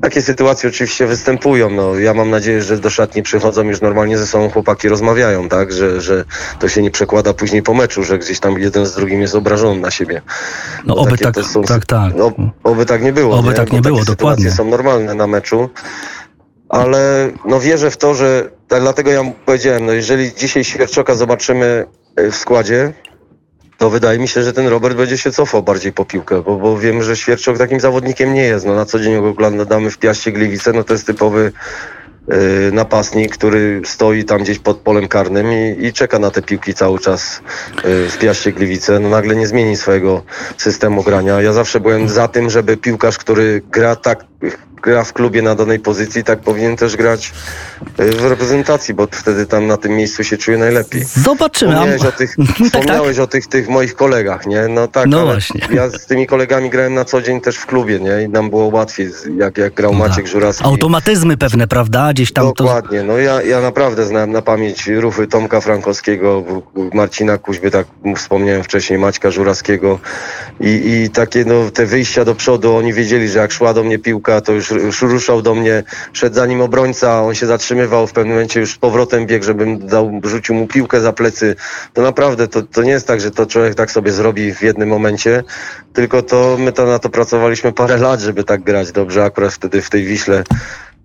takie 0.02 0.22
sytuacje 0.22 0.70
oczywiście 0.70 1.08
występują, 1.08 1.70
no 1.70 2.00
ja 2.00 2.14
mam 2.14 2.30
nadzieję, 2.30 2.62
że 2.62 2.78
do 2.78 2.90
szatni 2.90 3.24
przychodzą 3.24 3.64
już 3.64 3.82
normalnie 3.82 4.18
ze 4.18 4.28
sobą 4.28 4.50
chłopaki 4.50 4.90
rozmawiają, 4.90 5.50
tak, 5.50 5.72
że, 5.72 6.02
że 6.02 6.26
to 6.60 6.68
się 6.68 6.82
nie 6.82 6.92
przekłada 6.92 7.34
później 7.34 7.64
po 7.64 7.74
meczu, 7.74 8.04
że 8.04 8.18
gdzieś 8.20 8.40
tam 8.40 8.60
jeden 8.60 8.86
z 8.86 8.96
drugim 8.96 9.22
jest 9.22 9.36
obrażony 9.36 9.82
na 9.82 9.92
siebie. 9.92 10.22
No 10.86 10.96
Bo 10.96 11.02
oby 11.02 11.18
tak, 11.18 11.36
są- 11.46 11.64
tak, 11.64 11.86
tak. 11.86 12.14
No, 12.16 12.32
oby 12.64 12.86
tak 12.86 13.02
nie 13.02 13.14
było. 13.14 13.36
Oby 13.40 13.54
tak 13.54 13.72
nie 13.72 13.82
Bo 13.82 13.90
było, 13.90 14.04
dokładnie. 14.06 14.44
sytuacje 14.46 14.52
są 14.52 14.70
normalne 14.70 15.14
na 15.14 15.28
meczu. 15.28 15.70
Ale 16.70 17.32
no 17.46 17.60
wierzę 17.60 17.92
w 17.92 17.98
to, 17.98 18.16
że 18.16 18.50
tak 18.68 18.82
dlatego 18.82 19.12
ja 19.12 19.22
powiedziałem, 19.46 19.86
no 19.86 19.92
jeżeli 19.92 20.34
dzisiaj 20.34 20.64
Świerczoka 20.64 21.16
zobaczymy 21.16 21.86
e, 22.16 22.32
w 22.32 22.36
składzie, 22.36 22.94
to 23.78 23.90
wydaje 23.90 24.20
mi 24.20 24.28
się, 24.28 24.44
że 24.44 24.54
ten 24.54 24.68
Robert 24.68 24.98
będzie 24.98 25.18
się 25.18 25.32
cofał 25.32 25.64
bardziej 25.64 25.94
po 25.94 26.06
piłkę, 26.06 26.42
bo, 26.42 26.56
bo 26.56 26.80
wiem, 26.80 27.04
że 27.04 27.16
Świerczok 27.16 27.58
takim 27.58 27.80
zawodnikiem 27.80 28.34
nie 28.34 28.44
jest. 28.44 28.66
No, 28.66 28.76
na 28.76 28.86
co 28.86 29.00
dzień 29.00 29.22
go 29.22 29.30
oglądamy 29.30 29.92
w 29.92 29.98
Piaście 29.98 30.32
Gliwice, 30.32 30.74
no 30.74 30.84
to 30.84 30.94
jest 30.94 31.08
typowy 31.08 31.52
napastnik, 32.72 33.34
który 33.38 33.82
stoi 33.86 34.24
tam 34.24 34.44
gdzieś 34.44 34.60
pod 34.60 34.78
polem 34.78 35.08
karnym 35.08 35.48
i, 35.52 35.86
i 35.86 35.94
czeka 35.94 36.20
na 36.20 36.32
te 36.32 36.42
piłki 36.42 36.74
cały 36.74 37.00
czas 37.00 37.42
y, 37.86 38.10
w 38.10 38.18
Piaście 38.18 38.52
Gliwice. 38.52 39.00
No 39.00 39.10
nagle 39.10 39.36
nie 39.36 39.48
zmieni 39.48 39.78
swojego 39.78 40.24
systemu 40.58 41.04
grania. 41.04 41.42
Ja 41.42 41.54
zawsze 41.54 41.80
byłem 41.80 42.10
za 42.10 42.28
tym, 42.28 42.50
żeby 42.50 42.78
piłkarz, 42.78 43.18
który 43.18 43.62
gra 43.72 43.96
tak 43.96 44.26
gra 44.86 45.04
w 45.04 45.14
klubie 45.14 45.42
na 45.42 45.56
danej 45.56 45.80
pozycji, 45.80 46.24
tak 46.24 46.40
powinien 46.40 46.78
też 46.78 46.98
grać 46.98 47.34
y, 48.00 48.12
w 48.12 48.26
reprezentacji, 48.26 48.94
bo 48.94 49.08
wtedy 49.12 49.46
tam 49.46 49.68
na 49.68 49.78
tym 49.78 49.92
miejscu 49.92 50.24
się 50.24 50.38
czuje 50.38 50.58
najlepiej. 50.58 51.06
Zobaczymy. 51.06 51.72
Wspomniałeś, 51.72 52.02
o 52.02 52.12
tych, 52.12 52.36
tak, 52.38 52.48
tak. 52.58 52.66
wspomniałeś 52.68 53.20
o 53.20 53.28
tych, 53.28 53.48
tych 53.48 53.70
moich 53.70 53.96
kolegach, 53.96 54.46
nie? 54.46 54.68
No 54.68 54.88
tak, 54.88 55.08
No 55.08 55.26
właśnie. 55.26 55.62
ja 55.72 55.90
z 55.90 56.06
tymi 56.06 56.28
kolegami 56.28 56.70
grałem 56.70 56.94
na 56.94 57.06
co 57.06 57.22
dzień 57.22 57.42
też 57.42 57.58
w 57.58 57.66
klubie, 57.66 58.00
nie? 58.00 58.24
I 58.24 58.30
nam 58.30 58.50
było 58.50 58.66
łatwiej, 58.66 59.10
jak, 59.38 59.58
jak 59.58 59.74
grał 59.74 59.94
Maciek 59.94 60.28
Żurawski. 60.28 60.66
Automatyzmy 60.66 61.38
pewne, 61.38 61.68
prawda? 61.68 62.14
Gdzieś 62.16 62.34
tam 62.34 62.54
to... 62.54 62.64
Dokładnie, 62.64 63.04
no 63.04 63.18
ja, 63.18 63.42
ja 63.42 63.62
naprawdę 63.62 64.06
znałem 64.06 64.32
na 64.32 64.42
pamięć 64.42 64.88
ruchy 64.88 65.28
Tomka 65.28 65.62
Frankowskiego, 65.62 66.44
Marcina 66.94 67.38
Kuźby, 67.38 67.72
tak 67.72 67.88
wspomniałem 68.16 68.64
wcześniej, 68.64 69.00
Maćka 69.00 69.32
Żurawskiego. 69.32 70.00
I, 70.60 71.04
i 71.04 71.10
takie 71.10 71.46
no, 71.46 71.72
te 71.72 71.86
wyjścia 71.86 72.26
do 72.26 72.36
przodu, 72.36 72.76
oni 72.76 72.94
wiedzieli, 72.94 73.30
że 73.30 73.40
jak 73.40 73.52
szła 73.52 73.74
do 73.74 73.84
mnie 73.84 74.00
piłka, 74.00 74.42
to 74.42 74.52
już, 74.52 74.72
już 74.72 75.02
ruszał 75.02 75.42
do 75.42 75.56
mnie, 75.56 75.84
szedł 76.14 76.36
za 76.36 76.46
nim 76.46 76.62
obrońca, 76.62 77.24
on 77.24 77.36
się 77.36 77.46
zatrzymywał, 77.46 78.08
w 78.08 78.14
pewnym 78.14 78.34
momencie 78.34 78.60
już 78.60 78.74
z 78.74 78.78
powrotem 78.78 79.26
biegł, 79.26 79.46
żebym 79.46 79.88
dał, 79.88 80.12
rzucił 80.24 80.56
mu 80.56 80.68
piłkę 80.68 81.02
za 81.02 81.14
plecy. 81.14 81.56
To 81.94 82.02
naprawdę, 82.02 82.48
to, 82.48 82.62
to 82.64 82.84
nie 82.84 82.92
jest 82.92 83.08
tak, 83.08 83.22
że 83.22 83.32
to 83.32 83.46
człowiek 83.46 83.76
tak 83.76 83.92
sobie 83.92 84.12
zrobi 84.12 84.54
w 84.54 84.62
jednym 84.62 84.90
momencie, 84.90 85.44
tylko 85.94 86.22
to 86.22 86.58
my 86.60 86.72
to 86.72 86.86
na 86.86 87.00
to 87.00 87.10
pracowaliśmy 87.10 87.72
parę 87.72 87.98
lat, 87.98 88.20
żeby 88.20 88.44
tak 88.44 88.64
grać 88.64 88.92
dobrze, 88.92 89.24
akurat 89.24 89.54
wtedy 89.54 89.82
w 89.82 89.90
tej 89.90 90.06
Wiśle 90.06 90.44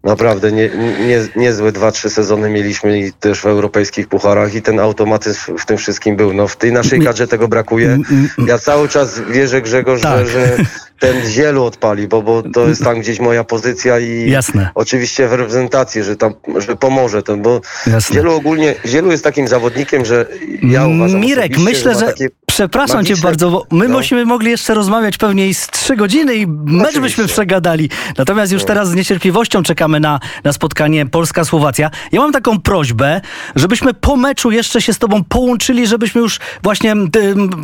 Naprawdę 0.05 0.53
nie, 0.53 0.71
nie, 1.07 1.21
niezłe 1.37 1.73
dwa, 1.73 1.93
trzy 1.93 2.11
sezony 2.11 2.51
mieliśmy 2.51 3.11
też 3.21 3.41
w 3.41 3.47
europejskich 3.47 4.09
pucharach 4.09 4.55
i 4.55 4.63
ten 4.63 4.81
automatyzm 4.81 5.59
w 5.59 5.67
tym 5.67 5.77
wszystkim 5.77 6.17
był. 6.17 6.33
No 6.33 6.49
w 6.49 6.57
tej 6.57 6.73
naszej 6.73 7.01
kadrze 7.01 7.29
tego 7.29 7.49
brakuje. 7.49 7.99
Ja 8.47 8.59
cały 8.59 8.89
czas 8.89 9.21
wierzę 9.31 9.63
Grzegorz, 9.63 10.01
Tak. 10.03 10.27
że, 10.27 10.47
że 10.47 10.57
ten 10.99 11.27
zielu 11.31 11.65
odpali, 11.65 12.09
bo, 12.09 12.23
bo 12.23 12.43
to 12.43 12.69
jest 12.69 12.85
tam 12.85 13.01
gdzieś 13.01 13.21
moja 13.21 13.45
pozycja 13.45 13.99
i 13.99 14.31
Jasne. 14.31 14.71
oczywiście 14.75 15.29
w 15.29 15.33
reprezentacji, 15.33 16.03
że 16.03 16.17
tam, 16.17 16.35
że 16.59 16.77
pomoże 16.77 17.23
ten, 17.23 17.43
bo 17.43 17.61
Jasne. 17.87 18.15
Zielu 18.17 18.33
ogólnie, 18.35 18.75
Zielu 18.87 19.11
jest 19.11 19.25
takim 19.25 19.49
zawodnikiem, 19.49 20.05
że 20.05 20.27
ja 20.63 20.87
uważam 20.87 21.21
Mirek, 21.21 21.59
myślę, 21.59 21.95
że. 21.95 22.07
takie 22.07 22.29
Przepraszam 22.61 23.05
cię 23.05 23.13
magiczne- 23.15 23.23
bardzo, 23.23 23.51
bo 23.51 23.67
my 23.71 23.89
No. 23.89 23.99
byśmy 23.99 24.25
mogli 24.25 24.51
jeszcze 24.51 24.75
rozmawiać 24.75 25.17
pewnie 25.19 25.55
z 25.55 25.67
trzy 25.67 25.97
godziny 25.97 26.35
i 26.37 26.47
mecz 26.47 26.57
byśmy 26.67 26.89
Oczywiście. 26.89 27.23
No. 27.23 27.29
przegadali. 27.29 27.91
Natomiast 28.19 28.53
już 28.53 28.65
teraz 28.65 28.89
z 28.91 28.95
niecierpliwością 28.95 29.63
czekamy 29.63 30.01
na, 30.01 30.21
na 30.45 30.53
spotkanie 30.53 31.07
Polska-Słowacja. 31.07 31.91
Ja 32.13 32.21
mam 32.21 32.33
taką 32.33 32.61
prośbę, 32.61 33.21
żebyśmy 33.57 33.95
po 33.95 34.17
meczu 34.17 34.51
jeszcze 34.51 34.83
się 34.83 34.93
z 34.93 34.99
tobą 34.99 35.25
połączyli, 35.25 35.87
żebyśmy 35.87 36.21
już 36.21 36.39
właśnie, 36.63 36.95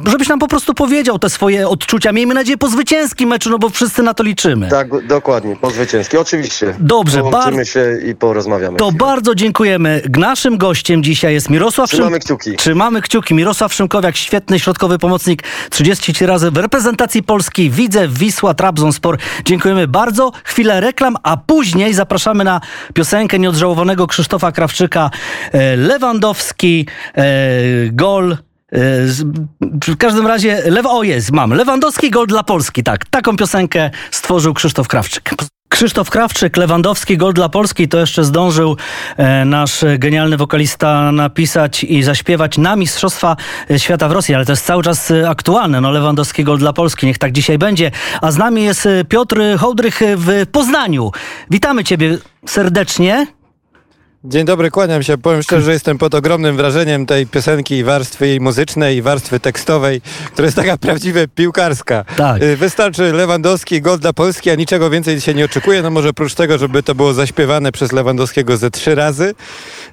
żebyś 0.07 0.29
nam 0.29 0.39
po 0.39 0.49
prostu 0.49 0.75
powiedział 0.75 1.19
te 1.19 1.31
swoje 1.31 1.69
odczucia. 1.69 2.13
Miejmy 2.13 2.35
nadzieję 2.35 2.59
po 2.59 2.69
zwycięskim 2.69 3.29
meczu, 3.29 3.51
no 3.51 3.59
bo 3.59 3.69
wszyscy 3.69 4.03
na 4.03 4.15
to 4.15 4.23
liczymy. 4.23 4.69
Tak, 4.69 5.07
dokładnie, 5.07 5.57
po 5.57 5.71
zwycięski, 5.71 6.17
oczywiście. 6.17 6.75
Dobrze, 6.79 7.21
Połączymy 7.21 7.57
bar- 7.57 7.67
się 7.69 7.99
i 8.11 8.15
porozmawiamy. 8.15 8.77
To 8.79 8.93
bardzo 8.93 9.35
dziękujemy. 9.35 10.03
Naszym 10.19 10.59
gościem 10.59 11.03
dzisiaj 11.03 11.35
jest 11.35 11.51
Mirosław 11.51 11.91
Trzymamy 11.91 12.11
Szym- 12.17 12.21
kciuki. 12.21 12.57
Trzymamy 12.57 13.03
kciuki. 13.03 13.35
Mirosław 13.35 13.75
Szymkowiak, 13.75 14.17
świetny 14.17 14.59
środkowy 14.59 14.86
pomocnik. 14.99 15.43
33 15.71 16.27
razy 16.27 16.51
w 16.51 16.57
reprezentacji 16.57 17.23
Polski. 17.23 17.71
Widzę 17.71 18.09
Wisła, 18.09 18.55
Trabzonspor. 18.55 19.19
Dziękujemy 19.45 19.89
bardzo. 19.89 20.33
Chwilę 20.45 20.81
reklam, 20.81 21.17
a 21.23 21.37
później 21.37 21.95
zapraszamy 21.95 22.45
na 22.45 22.61
piosenkę 22.95 23.39
nieodżałowanego 23.39 24.07
Krzysztofa 24.07 24.53
Krawczyka. 24.53 25.11
E, 25.53 25.77
Lewandowski, 25.77 26.87
e, 27.15 27.25
gol. 27.93 28.33
E, 28.33 28.37
W 29.61 29.97
każdym 29.99 30.27
razie, 30.27 30.63
lew, 30.67 30.87
o 30.87 31.03
jest, 31.03 31.33
mam. 31.33 31.51
Lewandowski 31.51 32.11
gol 32.11 32.27
dla 32.27 32.43
Polski, 32.43 32.83
tak. 32.83 33.05
Taką 33.07 33.37
piosenkę 33.37 33.91
stworzył 34.11 34.55
Krzysztof 34.55 34.89
Krawczyk. 34.89 35.31
Krzysztof 35.77 36.11
Krawczyk, 36.11 36.57
Lewandowski, 36.57 37.17
gol 37.17 37.33
dla 37.33 37.49
Polski, 37.49 37.89
to 37.89 37.99
jeszcze 37.99 38.25
zdążył 38.25 38.77
e, 39.17 39.45
nasz 39.45 39.85
genialny 39.99 40.37
wokalista 40.37 41.13
napisać 41.13 41.85
i 41.85 42.03
zaśpiewać 42.03 42.59
na 42.59 42.77
Mistrzostwa 42.77 43.37
Świata 43.77 44.09
w 44.09 44.13
Rosji, 44.13 44.35
ale 44.35 44.45
to 44.45 44.53
jest 44.53 44.65
cały 44.65 44.83
czas 44.83 45.11
e, 45.11 45.29
aktualne. 45.29 45.81
No 45.81 45.91
Lewandowski, 45.91 46.45
gol 46.45 46.59
dla 46.59 46.73
Polski, 46.73 47.07
niech 47.07 47.19
tak 47.19 47.33
dzisiaj 47.33 47.59
będzie. 47.59 47.91
A 48.21 48.31
z 48.31 48.37
nami 48.37 48.63
jest 48.63 48.87
e, 48.87 49.05
Piotr 49.05 49.41
Hołdrych 49.59 50.01
w 50.17 50.47
Poznaniu. 50.53 51.13
Witamy 51.51 51.85
Ciebie 51.85 52.19
serdecznie. 52.47 53.27
Dzień 54.25 54.45
dobry, 54.45 54.71
kłaniam 54.71 55.03
się. 55.03 55.19
Powiem 55.19 55.43
szczerze, 55.43 55.63
że 55.63 55.73
jestem 55.73 55.99
pod 55.99 56.15
ogromnym 56.15 56.57
wrażeniem 56.57 57.07
tej 57.07 57.27
piosenki 57.27 57.75
i 57.75 57.85
warstwy 57.85 58.27
jej 58.27 58.41
muzycznej 58.41 58.97
i 58.97 59.03
warstwy 59.03 59.41
tekstowej, 59.41 60.01
która 60.33 60.47
jest 60.47 60.57
taka 60.57 60.77
prawdziwie 60.79 61.29
piłkarska. 61.29 62.05
Tak. 62.17 62.43
Y, 62.43 62.57
Wystarczy 62.57 63.13
Lewandowski, 63.13 63.81
gol 63.81 63.99
dla 63.99 64.13
Polski, 64.13 64.51
a 64.51 64.55
niczego 64.55 64.91
więcej 64.91 65.21
się 65.21 65.35
nie 65.35 65.45
oczekuje. 65.45 65.83
No 65.83 65.91
może 65.91 66.09
oprócz 66.09 66.35
tego, 66.35 66.59
żeby 66.59 66.83
to 66.83 66.95
było 66.95 67.15
zaśpiewane 67.15 67.73
przez 67.73 67.93
Lewandowskiego 67.93 68.57
ze 68.57 68.71
trzy 68.71 68.95
razy 68.95 69.35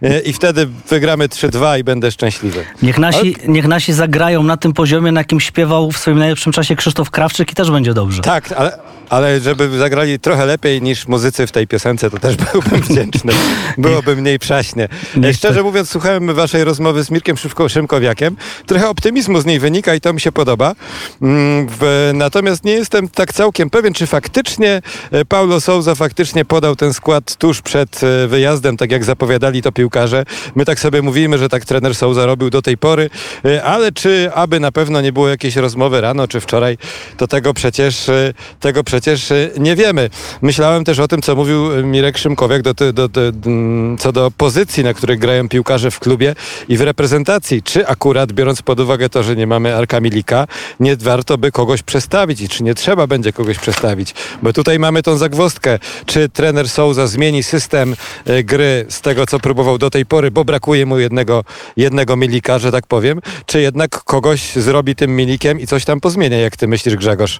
y, 0.04 0.20
i 0.26 0.34
wtedy 0.34 0.68
wygramy 0.90 1.28
3-2 1.28 1.80
i 1.80 1.84
będę 1.84 2.12
szczęśliwy. 2.12 2.66
Niech 2.82 2.98
nasi, 2.98 3.36
niech 3.48 3.68
nasi 3.68 3.94
zagrają 3.94 4.44
na 4.44 4.58
tym 4.58 4.74
poziomie, 4.74 5.12
na 5.12 5.20
jakim 5.22 5.40
śpiewał 5.40 5.92
w 5.92 5.98
swoim 5.98 6.18
najlepszym 6.20 6.54
czasie 6.54 6.76
Krzysztof 6.76 7.12
Krawczyk 7.12 7.52
i 7.52 7.56
też 7.56 7.72
będzie 7.72 7.94
dobrze. 7.94 8.22
Tak, 8.22 8.52
ale, 8.52 8.78
ale 9.10 9.40
żeby 9.40 9.78
zagrali 9.78 10.20
trochę 10.20 10.46
lepiej 10.46 10.82
niż 10.82 11.08
muzycy 11.08 11.48
w 11.48 11.52
tej 11.52 11.68
piosence, 11.68 12.10
to 12.10 12.20
też 12.20 12.36
byłbym 12.54 12.82
wdzięczny. 12.82 13.34
Byłoby 13.78 14.13
mniej 14.16 14.40
przaśnie. 14.40 14.88
Niech 15.18 15.36
Szczerze 15.36 15.60
to- 15.60 15.64
mówiąc, 15.64 15.90
słuchałem 15.90 16.34
waszej 16.34 16.64
rozmowy 16.64 17.04
z 17.04 17.12
Mirkiem 17.12 17.36
Szymko- 17.36 17.70
Szymkowiakiem. 17.70 18.36
Trochę 18.66 18.90
optymizmu 18.90 19.42
z 19.42 19.46
niej 19.46 19.60
wynika 19.60 19.96
i 19.96 20.02
to 20.02 20.14
mi 20.14 20.22
się 20.22 20.32
podoba. 20.32 20.76
Mm, 21.22 21.68
Natomiast 22.14 22.64
nie 22.66 22.72
jestem 22.74 23.10
tak 23.10 23.34
całkiem 23.34 23.70
pewien, 23.70 23.94
czy 23.94 24.08
faktycznie 24.08 24.82
e, 25.12 25.26
Paulo 25.26 25.62
Souza 25.62 25.96
faktycznie 25.96 26.46
podał 26.46 26.76
ten 26.76 26.94
skład 26.94 27.36
tuż 27.36 27.62
przed 27.62 28.02
e, 28.04 28.28
wyjazdem, 28.28 28.78
tak 28.78 28.92
jak 28.92 29.04
zapowiadali 29.04 29.62
to 29.62 29.72
piłkarze. 29.72 30.26
My 30.56 30.66
tak 30.66 30.80
sobie 30.80 31.02
mówimy, 31.02 31.38
że 31.38 31.50
tak 31.50 31.66
trener 31.66 31.96
Souza 31.96 32.26
robił 32.26 32.50
do 32.50 32.62
tej 32.62 32.78
pory, 32.78 33.10
e, 33.46 33.64
ale 33.64 33.92
czy 33.92 34.30
aby 34.34 34.60
na 34.60 34.72
pewno 34.72 35.02
nie 35.02 35.14
było 35.14 35.30
jakiejś 35.30 35.56
rozmowy 35.56 36.02
rano 36.02 36.28
czy 36.28 36.40
wczoraj, 36.40 36.78
to 37.18 37.28
tego 37.28 37.54
przecież, 37.54 38.10
e, 38.10 38.34
tego 38.60 38.84
przecież 38.84 39.32
e, 39.32 39.50
nie 39.60 39.76
wiemy. 39.76 40.10
Myślałem 40.42 40.84
też 40.84 41.00
o 41.00 41.08
tym, 41.08 41.22
co 41.22 41.36
mówił 41.36 41.74
e, 41.80 41.84
Mirek 41.84 42.18
Szymkowiak 42.18 42.62
do, 42.62 42.74
do, 42.74 42.94
do, 42.94 43.08
do, 43.10 43.22
mm, 43.46 43.98
co 44.04 44.12
do 44.12 44.32
pozycji, 44.32 44.84
na 44.84 44.94
których 44.94 45.20
grają 45.20 45.50
piłkarze 45.50 45.92
w 45.92 46.00
klubie 46.00 46.36
i 46.70 46.78
w 46.78 46.82
reprezentacji. 46.82 47.64
Czy 47.64 47.88
akurat, 47.88 48.32
biorąc 48.32 48.62
pod 48.62 48.80
uwagę 48.80 49.10
to, 49.10 49.24
że 49.24 49.36
nie 49.36 49.48
mamy 49.48 49.76
Arka 49.76 50.00
Milika, 50.00 50.48
nie 50.80 50.96
warto 50.96 51.38
by 51.38 51.52
kogoś 51.52 51.84
przestawić 51.84 52.42
i 52.42 52.50
czy 52.50 52.64
nie 52.64 52.76
trzeba 52.76 53.08
będzie 53.08 53.34
kogoś 53.34 53.60
przestawić? 53.60 54.14
Bo 54.42 54.54
tutaj 54.54 54.80
mamy 54.80 55.04
tą 55.04 55.18
zagwozdkę. 55.18 55.80
Czy 56.06 56.30
trener 56.30 56.70
Souza 56.70 57.08
zmieni 57.08 57.44
system 57.44 57.96
e, 58.26 58.44
gry 58.44 58.86
z 58.90 59.02
tego, 59.02 59.26
co 59.26 59.40
próbował 59.40 59.78
do 59.78 59.90
tej 59.90 60.06
pory, 60.06 60.32
bo 60.32 60.46
brakuje 60.46 60.86
mu 60.86 61.00
jednego, 61.00 61.44
jednego 61.78 62.16
Milika, 62.16 62.60
że 62.60 62.72
tak 62.72 62.88
powiem, 62.88 63.22
czy 63.46 63.62
jednak 63.62 64.04
kogoś 64.04 64.54
zrobi 64.56 64.96
tym 64.96 65.16
Milikiem 65.16 65.60
i 65.60 65.68
coś 65.68 65.86
tam 65.86 66.00
pozmienia, 66.00 66.38
jak 66.38 66.58
ty 66.58 66.68
myślisz, 66.68 66.96
Grzegorz? 66.96 67.40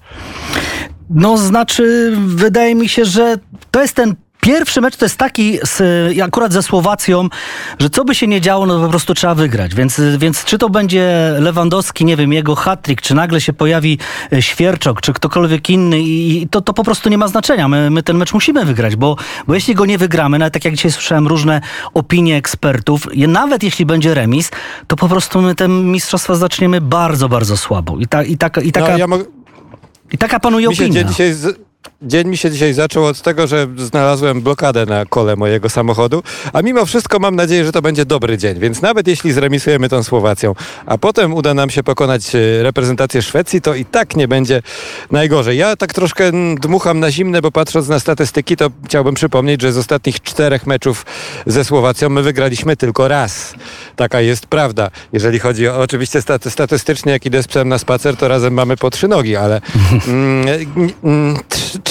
No 1.10 1.38
znaczy, 1.38 2.16
wydaje 2.26 2.74
mi 2.74 2.88
się, 2.88 3.04
że 3.04 3.36
to 3.70 3.82
jest 3.82 3.94
ten 3.94 4.14
Pierwszy 4.44 4.80
mecz 4.80 4.96
to 4.96 5.04
jest 5.04 5.16
taki, 5.16 5.58
z, 5.62 5.82
akurat 6.22 6.52
ze 6.52 6.62
Słowacją, 6.62 7.28
że 7.78 7.90
co 7.90 8.04
by 8.04 8.14
się 8.14 8.26
nie 8.26 8.40
działo, 8.40 8.66
no 8.66 8.80
po 8.80 8.88
prostu 8.88 9.14
trzeba 9.14 9.34
wygrać. 9.34 9.74
Więc, 9.74 10.00
więc 10.18 10.44
czy 10.44 10.58
to 10.58 10.70
będzie 10.70 11.34
Lewandowski, 11.38 12.04
nie 12.04 12.16
wiem, 12.16 12.32
jego 12.32 12.54
hat-trick, 12.54 13.02
czy 13.02 13.14
nagle 13.14 13.40
się 13.40 13.52
pojawi 13.52 13.98
e, 14.32 14.42
Świerczok, 14.42 15.00
czy 15.00 15.12
ktokolwiek 15.12 15.70
inny 15.70 16.00
i 16.00 16.48
to, 16.50 16.60
to 16.60 16.72
po 16.72 16.84
prostu 16.84 17.08
nie 17.08 17.18
ma 17.18 17.28
znaczenia. 17.28 17.68
My, 17.68 17.90
my 17.90 18.02
ten 18.02 18.16
mecz 18.16 18.34
musimy 18.34 18.64
wygrać, 18.64 18.96
bo, 18.96 19.16
bo 19.46 19.54
jeśli 19.54 19.74
go 19.74 19.86
nie 19.86 19.98
wygramy, 19.98 20.38
nawet 20.38 20.54
tak 20.54 20.64
jak 20.64 20.74
dzisiaj 20.74 20.92
słyszałem 20.92 21.26
różne 21.26 21.60
opinie 21.94 22.36
ekspertów, 22.36 23.08
nawet 23.28 23.62
jeśli 23.62 23.86
będzie 23.86 24.14
remis, 24.14 24.50
to 24.86 24.96
po 24.96 25.08
prostu 25.08 25.42
my 25.42 25.54
te 25.54 25.68
mistrzostwa 25.68 26.34
zaczniemy 26.34 26.80
bardzo, 26.80 27.28
bardzo 27.28 27.56
słabo. 27.56 27.98
I, 27.98 28.06
ta, 28.06 28.22
i, 28.22 28.36
taka, 28.36 28.60
i, 28.60 28.72
taka, 28.72 28.92
No, 28.92 28.98
ja 28.98 29.06
mogę... 29.06 29.24
i 30.12 30.18
taka 30.18 30.40
panuje 30.40 30.68
opinia. 30.68 31.04
dzisiaj, 31.04 31.32
z... 31.32 31.58
dzień 32.02 32.28
mi 32.28 32.36
się 32.36 32.50
dzisiaj 32.50 32.74
zaczął 32.74 33.04
od 33.04 33.22
tego, 33.22 33.46
że 33.46 33.66
znalazłem 33.76 34.42
blokadę 34.42 34.86
na 34.86 35.06
kole 35.06 35.36
mojego 35.36 35.68
samochodu, 35.68 36.22
a 36.52 36.62
mimo 36.62 36.86
wszystko 36.86 37.18
mam 37.18 37.36
nadzieję, 37.36 37.64
że 37.64 37.72
to 37.72 37.82
będzie 37.82 38.04
dobry 38.04 38.38
dzień, 38.38 38.58
więc 38.58 38.82
nawet 38.82 39.08
jeśli 39.08 39.32
zremisujemy 39.32 39.88
tą 39.88 40.02
Słowacją, 40.02 40.54
a 40.86 40.98
potem 40.98 41.34
uda 41.34 41.54
nam 41.54 41.70
się 41.70 41.82
pokonać 41.82 42.34
e, 42.34 42.62
reprezentację 42.62 43.22
Szwecji, 43.22 43.60
to 43.60 43.74
i 43.74 43.84
tak 43.84 44.16
nie 44.16 44.28
będzie 44.28 44.62
najgorzej. 45.10 45.58
Ja 45.58 45.76
tak 45.76 45.92
troszkę 45.92 46.24
mm, 46.24 46.56
dmucham 46.56 47.00
na 47.00 47.10
zimne, 47.10 47.42
bo 47.42 47.50
patrząc 47.50 47.88
na 47.88 48.00
statystyki, 48.00 48.56
to 48.56 48.70
chciałbym 48.84 49.14
przypomnieć, 49.14 49.62
że 49.62 49.72
z 49.72 49.78
ostatnich 49.78 50.22
czterech 50.22 50.66
meczów 50.66 51.06
ze 51.46 51.64
Słowacją 51.64 52.08
my 52.08 52.22
wygraliśmy 52.22 52.76
tylko 52.76 53.08
raz. 53.08 53.54
Taka 53.96 54.20
jest 54.20 54.46
prawda. 54.46 54.90
Jeżeli 55.12 55.38
chodzi 55.38 55.68
o 55.68 55.80
oczywiście 55.80 56.22
staty, 56.22 56.50
statystycznie, 56.50 57.12
jak 57.12 57.26
idę 57.26 57.42
z 57.42 57.46
psem 57.46 57.68
na 57.68 57.78
spacer, 57.78 58.16
to 58.16 58.28
razem 58.28 58.54
mamy 58.54 58.76
po 58.76 58.90
trzy 58.90 59.08
nogi, 59.08 59.36
ale 59.36 59.60
mm, 60.08 60.46
mm, 61.04 61.38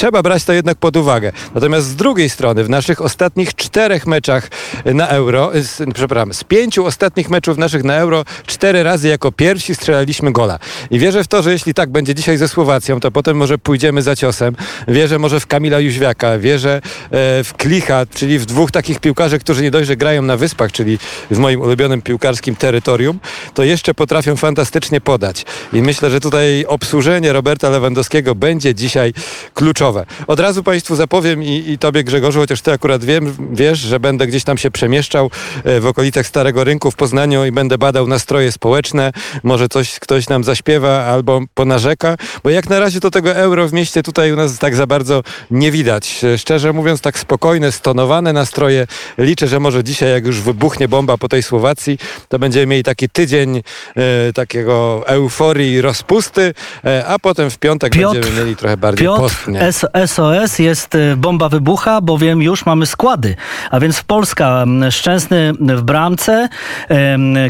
trzeba 0.04 0.24
brać 0.24 0.44
to 0.44 0.54
jednak 0.54 0.78
pod 0.78 0.98
uwagę. 0.98 1.32
Natomiast 1.56 1.88
z 1.88 1.96
drugiej 1.96 2.30
strony, 2.30 2.64
w 2.64 2.70
naszych 2.70 3.02
ostatnich 3.02 3.56
czterech 3.56 4.08
meczach 4.08 4.50
na 4.86 5.08
Euro, 5.08 5.52
z, 5.54 5.94
przepraszam, 5.94 6.34
z 6.34 6.44
pięciu 6.44 6.86
ostatnich 6.86 7.30
meczów 7.30 7.58
naszych 7.58 7.84
na 7.84 7.96
Euro, 7.96 8.26
cztery 8.46 8.84
razy 8.84 9.08
jako 9.08 9.32
pierwsi 9.32 9.76
strzelaliśmy 9.76 10.32
gola. 10.32 10.60
I 10.92 11.00
wierzę 11.00 11.24
w 11.24 11.28
to, 11.28 11.44
że 11.44 11.52
jeśli 11.52 11.74
tak 11.74 11.90
będzie 11.92 12.16
dzisiaj 12.16 12.38
ze 12.38 12.48
Słowacją, 12.48 13.00
to 13.00 13.12
potem 13.12 13.38
może 13.38 13.58
pójdziemy 13.58 14.02
za 14.02 14.16
ciosem. 14.16 14.56
Wierzę 14.88 15.20
może 15.20 15.40
w 15.40 15.48
Kamila 15.48 15.80
Jóźwiaka, 15.80 16.40
wierzę 16.40 16.76
e, 16.76 17.44
w 17.44 17.54
Klicha, 17.58 18.06
czyli 18.06 18.40
w 18.40 18.46
dwóch 18.46 18.72
takich 18.72 19.00
piłkarzy, 19.00 19.40
którzy 19.40 19.62
nie 19.62 19.72
dość, 19.72 19.88
że 19.88 19.96
grają 19.96 20.22
na 20.22 20.38
wyspach, 20.38 20.72
czyli 20.72 21.00
w 21.32 21.38
moim 21.38 21.62
ulubionym 21.62 22.02
piłkarskim 22.02 22.56
terytorium, 22.56 23.20
to 23.54 23.64
jeszcze 23.64 23.94
potrafią 23.94 24.36
fantastycznie 24.36 25.02
podać. 25.02 25.46
I 25.74 25.82
myślę, 25.82 26.10
że 26.10 26.20
tutaj 26.20 26.66
obsłużenie 26.68 27.34
Roberta 27.34 27.70
Lewandowskiego 27.70 28.36
będzie 28.36 28.76
dzisiaj 28.76 29.14
kluczowe. 29.54 29.83
Od 30.28 30.40
razu 30.40 30.64
Państwu 30.64 30.96
zapowiem 30.96 31.44
i, 31.44 31.64
i 31.68 31.78
Tobie 31.78 32.04
Grzegorzu, 32.04 32.40
chociaż 32.40 32.62
Ty 32.62 32.72
akurat 32.72 33.04
wiem, 33.04 33.36
wiesz, 33.52 33.80
że 33.80 34.00
będę 34.00 34.28
gdzieś 34.28 34.44
tam 34.44 34.58
się 34.58 34.72
przemieszczał 34.72 35.30
e, 35.64 35.80
w 35.80 35.86
okolicach 35.86 36.28
Starego 36.28 36.64
Rynku 36.64 36.92
w 36.92 36.96
Poznaniu 36.96 37.46
i 37.46 37.52
będę 37.52 37.78
badał 37.78 38.08
nastroje 38.08 38.52
społeczne. 38.52 39.12
Może 39.44 39.70
coś 39.70 40.00
ktoś 40.00 40.30
nam 40.30 40.44
zaśpiewa 40.44 41.04
albo 41.06 41.42
ponarzeka, 41.54 42.18
bo 42.44 42.50
jak 42.50 42.70
na 42.70 42.80
razie 42.80 43.00
to 43.00 43.12
tego 43.12 43.32
euro 43.36 43.68
w 43.68 43.74
mieście 43.74 44.04
tutaj 44.04 44.32
u 44.34 44.36
nas 44.36 44.58
tak 44.60 44.76
za 44.76 44.88
bardzo 44.88 45.24
nie 45.52 45.72
widać. 45.72 46.24
E, 46.24 46.38
Szczerze 46.38 46.74
mówiąc, 46.74 47.02
tak 47.02 47.20
spokojne, 47.20 47.72
stonowane 47.72 48.34
nastroje. 48.34 48.88
Liczę, 49.18 49.48
że 49.48 49.60
może 49.60 49.84
dzisiaj, 49.84 50.12
jak 50.12 50.26
już 50.26 50.42
wybuchnie 50.42 50.88
bomba 50.88 51.18
po 51.18 51.30
tej 51.30 51.44
Słowacji, 51.44 51.98
to 52.30 52.40
będziemy 52.40 52.66
mieli 52.66 52.84
taki 52.84 53.10
tydzień 53.10 53.58
e, 53.58 54.34
takiego 54.34 55.04
euforii, 55.08 55.82
rozpusty, 55.82 56.54
e, 56.86 57.06
a 57.08 57.20
potem 57.20 57.50
w 57.50 57.58
piątek 57.58 57.94
Piotr- 57.94 58.14
będziemy 58.14 58.40
mieli 58.40 58.56
trochę 58.56 58.78
bardziej 58.78 59.08
Piotr, 59.08 59.22
postnie. 59.22 59.73
SOS 60.06 60.60
jest 60.60 60.96
y, 60.96 61.16
bomba 61.18 61.50
wybucha, 61.50 62.02
bowiem 62.02 62.42
już 62.42 62.66
mamy 62.66 62.86
składy. 62.86 63.36
A 63.72 63.80
więc 63.80 64.04
Polska, 64.04 64.66
Szczęsny 64.90 65.54
w 65.54 65.82
bramce, 65.82 66.50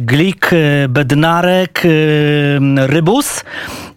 Glik, 0.02 0.54
y, 0.54 0.88
Bednarek, 0.90 1.86
y, 1.86 2.60
Rybus 2.76 3.44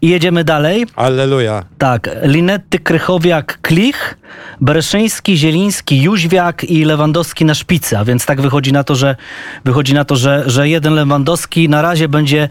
i 0.03 0.09
jedziemy 0.09 0.45
dalej. 0.45 0.87
Alleluja. 0.97 1.65
Tak, 1.79 2.11
Linetty, 2.23 2.79
Krychowiak, 2.79 3.59
Klich, 3.63 4.19
Bereszyński, 4.61 5.37
Zieliński, 5.37 6.03
Jóźwiak 6.03 6.65
i 6.65 6.85
Lewandowski 6.85 7.45
na 7.45 7.55
szpicy. 7.55 7.99
A 7.99 8.05
więc 8.05 8.27
tak 8.27 8.41
wychodzi 8.41 8.73
na 8.73 8.85
to, 8.85 8.95
że 8.95 9.17
wychodzi 9.65 9.95
na 9.95 10.05
to, 10.05 10.17
że, 10.17 10.43
że 10.47 10.69
jeden 10.69 10.95
Lewandowski 10.95 11.69
na 11.69 11.83
razie 11.83 12.09
będzie 12.09 12.49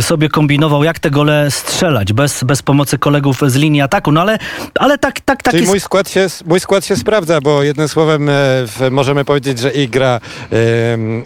sobie 0.00 0.28
kombinował, 0.28 0.84
jak 0.84 0.98
te 0.98 1.10
gole 1.10 1.50
strzelać, 1.50 2.12
bez, 2.12 2.44
bez 2.44 2.62
pomocy 2.62 2.98
kolegów 2.98 3.40
z 3.46 3.56
linii 3.56 3.80
ataku. 3.80 4.12
No 4.12 4.20
ale, 4.20 4.38
ale 4.74 4.98
tak, 4.98 5.17
tak, 5.20 5.42
tak 5.42 5.52
Czyli 5.52 5.62
jest. 5.62 5.72
mój 5.72 5.80
skład, 5.80 6.10
się, 6.10 6.26
mój 6.46 6.60
skład 6.60 6.86
się 6.86 6.96
sprawdza, 6.96 7.40
bo 7.40 7.62
jednym 7.62 7.88
słowem 7.88 8.28
e, 8.28 8.32
w, 8.66 8.88
możemy 8.90 9.24
powiedzieć, 9.24 9.58
że 9.58 9.70
igra 9.70 10.20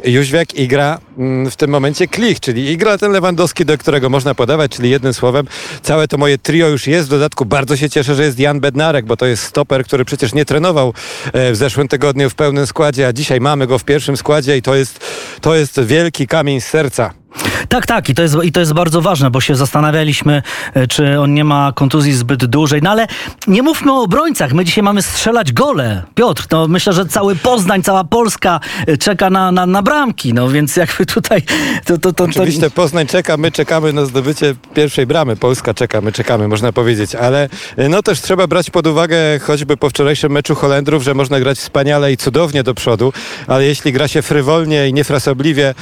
e, 0.05 0.11
Jóźwiak, 0.11 0.55
igra 0.55 0.99
mm, 1.19 1.51
w 1.51 1.57
tym 1.57 1.71
momencie 1.71 2.09
Klich, 2.09 2.41
czyli 2.41 2.71
igra 2.71 2.99
ten 2.99 3.13
Lewandowski, 3.13 3.65
do 3.65 3.79
którego 3.79 4.11
można 4.11 4.35
podawać, 4.35 4.73
czyli 4.73 4.91
jednym 4.91 5.15
słowem 5.15 5.47
całe 5.83 6.09
to 6.09 6.19
moje 6.19 6.39
trio 6.39 6.69
już 6.69 6.87
jest. 6.87 7.09
W 7.09 7.11
dodatku 7.11 7.45
bardzo 7.45 7.77
się 7.77 7.91
cieszę, 7.91 8.15
że 8.15 8.25
jest 8.25 8.39
Jan 8.39 8.61
Bednarek, 8.61 9.07
bo 9.07 9.17
to 9.17 9.27
jest 9.27 9.43
stoper, 9.43 9.85
który 9.85 10.05
przecież 10.05 10.35
nie 10.35 10.45
trenował 10.45 10.95
e, 11.33 11.53
w 11.53 11.57
zeszłym 11.57 11.89
tygodniu 11.89 12.31
w 12.31 12.35
pełnym 12.35 12.67
składzie, 12.67 13.07
a 13.07 13.13
dzisiaj 13.13 13.41
mamy 13.41 13.67
go 13.67 13.79
w 13.79 13.85
pierwszym 13.85 14.17
składzie 14.17 14.57
i 14.57 14.63
to 14.63 14.75
jest, 14.75 15.01
to 15.41 15.55
jest 15.55 15.81
wielki 15.81 16.27
kamień 16.27 16.61
z 16.61 16.67
serca. 16.67 17.22
Tak, 17.69 17.87
tak, 17.87 18.09
i 18.09 18.15
to, 18.15 18.23
jest, 18.23 18.37
i 18.43 18.53
to 18.53 18.61
jest 18.61 18.73
bardzo 18.73 19.03
ważne, 19.03 19.31
bo 19.31 19.41
się 19.41 19.57
zastanawialiśmy, 19.57 20.43
e, 20.75 20.87
czy 20.87 21.21
on 21.21 21.35
nie 21.35 21.45
ma 21.45 21.73
kontuzji 21.73 22.13
zbyt 22.13 22.45
dużej. 22.45 22.83
No 22.83 22.91
ale 22.91 23.07
nie 23.47 23.63
mówmy 23.63 23.93
o 23.93 24.03
obrońcach, 24.03 24.53
my 24.53 24.65
dzisiaj 24.65 24.85
mamy 24.85 25.03
strzelać 25.03 25.53
gole. 25.53 26.03
Piotr, 26.15 26.47
no 26.51 26.69
myślę, 26.69 26.93
że 26.93 27.07
cały 27.07 27.37
Poznań, 27.37 27.83
cała 27.83 28.05
Polska 28.05 28.61
e, 28.87 28.97
czeka 28.97 29.31
na, 29.31 29.53
na, 29.53 29.67
na 29.67 29.83
bramki, 29.83 30.35
no 30.35 30.49
więc 30.49 30.77
jakby 30.77 31.07
tutaj... 31.07 31.43
To, 31.85 31.99
to, 31.99 32.13
to, 32.13 32.25
Oczywiście 32.25 32.71
Poznań 32.71 33.07
czeka, 33.07 33.37
my 33.37 33.53
czekamy 33.53 33.93
na 33.93 34.05
zdobycie 34.05 34.55
pierwszej 34.75 35.07
bramy. 35.07 35.37
Polska 35.37 35.75
czeka, 35.75 36.01
my 36.01 36.13
czekamy, 36.13 36.49
można 36.49 36.73
powiedzieć, 36.73 37.15
ale 37.15 37.49
y, 37.79 37.89
no 37.89 38.03
też 38.03 38.21
trzeba 38.21 38.47
brać 38.47 38.71
pod 38.71 38.87
uwagę 38.87 39.17
choćby 39.39 39.77
po 39.77 39.91
wczorajszym 39.91 40.33
meczu 40.33 40.55
Holendrów, 40.55 41.03
że 41.03 41.15
można 41.15 41.41
grać 41.41 41.59
wspaniale 41.59 42.13
i 42.13 42.17
cudownie 42.17 42.63
do 42.63 42.75
przodu, 42.75 43.13
ale 43.47 43.65
jeśli 43.65 43.93
gra 43.93 44.09
się 44.09 44.23
frywolnie 44.23 44.89
i 44.89 44.93
niefrasobliwie 44.95 45.69
e, 45.69 45.75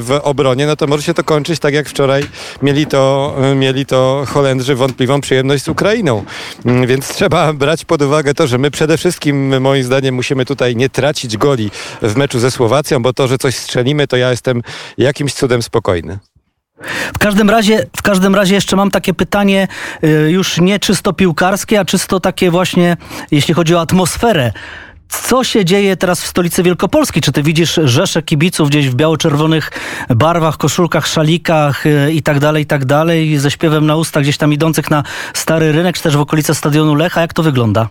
w 0.00 0.20
obronie, 0.22 0.66
no 0.66 0.76
to 0.80 0.86
może 0.86 1.02
się 1.02 1.14
to 1.14 1.24
kończyć 1.24 1.60
tak 1.60 1.74
jak 1.74 1.88
wczoraj 1.88 2.22
mieli 2.62 2.86
to, 2.86 3.36
mieli 3.56 3.86
to 3.86 4.24
Holendrzy 4.28 4.74
wątpliwą 4.74 5.20
przyjemność 5.20 5.64
z 5.64 5.68
Ukrainą. 5.68 6.24
Mm, 6.64 6.86
Więc 6.86 7.08
trzeba 7.08 7.52
brać 7.52 7.84
pod 7.84 8.02
uwagę 8.02 8.34
to, 8.34 8.46
że 8.46 8.58
my 8.58 8.70
przede 8.70 8.98
wszystkim 8.98 9.60
moim 9.60 9.84
zdaniem 9.84 10.14
musimy 10.14 10.44
tutaj 10.44 10.76
nie 10.76 10.88
tracić 10.88 11.36
goli 11.36 11.70
w 12.02 12.16
meczu 12.16 12.38
ze 12.38 12.50
Słowacją, 12.50 13.02
bo 13.02 13.12
to, 13.12 13.28
że 13.28 13.38
coś 13.38 13.56
strzelimy, 13.56 14.06
to 14.06 14.16
ja 14.16 14.30
jestem 14.30 14.62
jakimś 14.98 15.34
cudem 15.34 15.62
spokojny. 15.62 16.18
W 17.14 17.18
każdym 17.18 17.50
razie, 17.50 17.86
w 17.96 18.02
każdym 18.02 18.34
razie 18.34 18.54
jeszcze 18.54 18.76
mam 18.76 18.90
takie 18.90 19.14
pytanie 19.14 19.68
y, 20.04 20.30
już 20.30 20.60
nie 20.60 20.78
czysto 20.78 21.12
piłkarskie, 21.12 21.80
a 21.80 21.84
czysto 21.84 22.20
takie 22.20 22.50
właśnie, 22.50 22.96
jeśli 23.30 23.54
chodzi 23.54 23.74
o 23.74 23.80
atmosferę. 23.80 24.52
Co 25.10 25.44
się 25.44 25.64
dzieje 25.64 25.96
teraz 25.96 26.22
w 26.22 26.26
stolicy 26.26 26.62
Wielkopolski? 26.62 27.20
Czy 27.20 27.32
ty 27.32 27.42
widzisz 27.42 27.80
rzesze 27.84 28.22
kibiców 28.22 28.68
gdzieś 28.68 28.88
w 28.88 28.94
biało-czerwonych 28.94 29.70
barwach, 30.08 30.56
koszulkach, 30.56 31.06
szalikach 31.06 31.86
y, 31.86 32.12
i 32.12 32.22
tak 32.22 32.38
dalej, 32.38 32.62
i 32.62 32.66
tak 32.66 32.84
dalej, 32.84 33.38
ze 33.38 33.50
śpiewem 33.50 33.86
na 33.86 33.96
ustach 33.96 34.22
gdzieś 34.22 34.36
tam 34.36 34.52
idących 34.52 34.90
na 34.90 35.02
stary 35.34 35.72
rynek, 35.72 35.96
czy 35.96 36.02
też 36.02 36.16
w 36.16 36.20
okolice 36.20 36.54
stadionu 36.54 36.94
Lecha? 36.94 37.20
Jak 37.20 37.32
to 37.32 37.42
wygląda? 37.42 37.88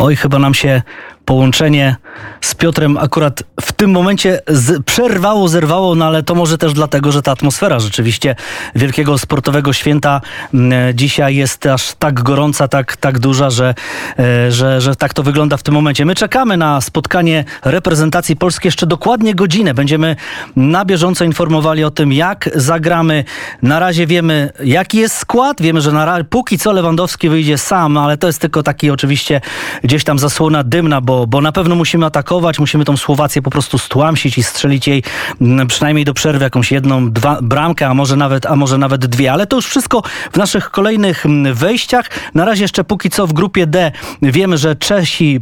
Oj, 0.00 0.16
chyba 0.16 0.38
nam 0.38 0.54
się 0.54 0.82
połączenie 1.24 1.96
z 2.40 2.54
Piotrem 2.54 2.96
akurat 2.96 3.42
w 3.60 3.69
tym 3.80 3.90
momencie 3.90 4.40
z, 4.48 4.84
przerwało, 4.84 5.48
zerwało, 5.48 5.94
no 5.94 6.04
ale 6.04 6.22
to 6.22 6.34
może 6.34 6.58
też 6.58 6.72
dlatego, 6.72 7.12
że 7.12 7.22
ta 7.22 7.32
atmosfera 7.32 7.80
rzeczywiście 7.80 8.36
wielkiego 8.74 9.18
sportowego 9.18 9.72
święta 9.72 10.20
m, 10.54 10.72
dzisiaj 10.94 11.36
jest 11.36 11.66
aż 11.66 11.94
tak 11.98 12.22
gorąca, 12.22 12.68
tak, 12.68 12.96
tak 12.96 13.18
duża, 13.18 13.50
że, 13.50 13.74
e, 14.18 14.52
że, 14.52 14.80
że 14.80 14.96
tak 14.96 15.14
to 15.14 15.22
wygląda 15.22 15.56
w 15.56 15.62
tym 15.62 15.74
momencie. 15.74 16.04
My 16.04 16.14
czekamy 16.14 16.56
na 16.56 16.80
spotkanie 16.80 17.44
reprezentacji 17.64 18.36
Polski 18.36 18.68
jeszcze 18.68 18.86
dokładnie 18.86 19.34
godzinę. 19.34 19.74
Będziemy 19.74 20.16
na 20.56 20.84
bieżąco 20.84 21.24
informowali 21.24 21.84
o 21.84 21.90
tym, 21.90 22.12
jak 22.12 22.50
zagramy. 22.54 23.24
Na 23.62 23.78
razie 23.78 24.06
wiemy, 24.06 24.52
jaki 24.64 24.98
jest 24.98 25.16
skład. 25.16 25.62
Wiemy, 25.62 25.80
że 25.80 25.92
na 25.92 26.24
póki 26.30 26.58
co 26.58 26.72
Lewandowski 26.72 27.28
wyjdzie 27.28 27.58
sam, 27.58 27.96
ale 27.96 28.16
to 28.18 28.26
jest 28.26 28.38
tylko 28.38 28.62
taki 28.62 28.90
oczywiście 28.90 29.40
gdzieś 29.84 30.04
tam 30.04 30.18
zasłona 30.18 30.64
dymna, 30.64 31.00
bo, 31.00 31.26
bo 31.26 31.40
na 31.40 31.52
pewno 31.52 31.74
musimy 31.74 32.06
atakować, 32.06 32.58
musimy 32.58 32.84
tą 32.84 32.96
Słowację 32.96 33.42
po 33.42 33.50
prostu 33.50 33.69
stłamsić 33.78 34.38
i 34.38 34.42
strzelić 34.42 34.88
jej 34.88 35.02
mm, 35.40 35.66
przynajmniej 35.66 36.04
do 36.04 36.14
przerwy 36.14 36.44
jakąś 36.44 36.72
jedną, 36.72 37.12
dwa 37.12 37.38
bramkę, 37.42 37.86
a 37.86 37.94
może 37.94 38.16
nawet, 38.16 38.46
a 38.46 38.56
może 38.56 38.78
nawet 38.78 39.06
dwie. 39.06 39.32
Ale 39.32 39.46
to 39.46 39.56
już 39.56 39.66
wszystko 39.66 40.02
w 40.32 40.36
naszych 40.36 40.70
kolejnych 40.70 41.26
mm, 41.26 41.54
wejściach. 41.54 42.10
Na 42.34 42.44
razie 42.44 42.64
jeszcze 42.64 42.84
póki 42.84 43.10
co 43.10 43.26
w 43.26 43.32
grupie 43.32 43.66
D 43.66 43.92
wiemy, 44.22 44.58
że 44.58 44.76
Czesi 44.76 45.40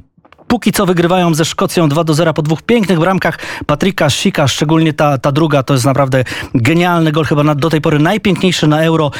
póki 0.48 0.72
co 0.72 0.86
wygrywają 0.86 1.34
ze 1.34 1.44
Szkocją 1.44 1.88
2 1.88 2.04
do 2.04 2.14
0 2.14 2.34
po 2.34 2.42
dwóch 2.42 2.62
pięknych 2.62 2.98
bramkach 2.98 3.38
Patryka 3.66 4.10
Sika, 4.10 4.48
szczególnie 4.48 4.92
ta, 4.92 5.18
ta 5.18 5.32
druga, 5.32 5.62
to 5.62 5.74
jest 5.74 5.86
naprawdę 5.86 6.24
genialny 6.54 7.12
gol, 7.12 7.24
chyba 7.24 7.54
do 7.54 7.70
tej 7.70 7.80
pory 7.80 7.98
najpiękniejszy 7.98 8.66
na 8.66 8.82
Euro. 8.82 9.10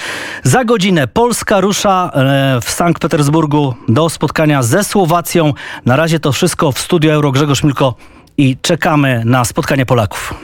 Za 0.42 0.64
godzinę 0.64 1.09
Polska 1.09 1.61
rusza 1.61 2.11
e, 2.14 2.61
w 2.61 2.71
Sankt 2.71 3.03
Petersburgu 3.03 3.75
do 3.88 4.09
spotkania 4.09 4.62
ze 4.62 4.85
Słowacją. 4.85 5.55
Na 5.87 5.97
razie 5.97 6.21
to 6.21 6.33
wszystko 6.33 6.73
w 6.73 6.79
studiu 6.79 7.11
Euro 7.11 7.33
Grzegorz 7.33 7.62
Milko 7.62 7.94
i 8.38 8.57
czekamy 8.62 9.22
na 9.24 9.44
spotkanie 9.44 9.87
Polaków. 9.87 10.35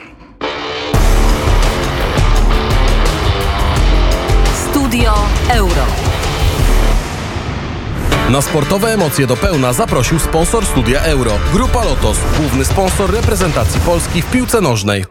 Studio 4.71 5.15
Euro. 5.49 5.83
Na 8.31 8.43
sportowe 8.43 8.93
emocje 8.95 9.27
do 9.27 9.37
pełna 9.37 9.73
zaprosił 9.73 10.19
sponsor 10.19 10.67
studia 10.67 11.01
Euro. 11.01 11.33
Grupa 11.53 11.85
Lotos, 11.85 12.19
główny 12.39 12.65
sponsor 12.65 13.13
reprezentacji 13.13 13.81
Polski 13.81 14.23
w 14.23 14.31
piłce 14.31 14.61
nożnej. 14.61 15.03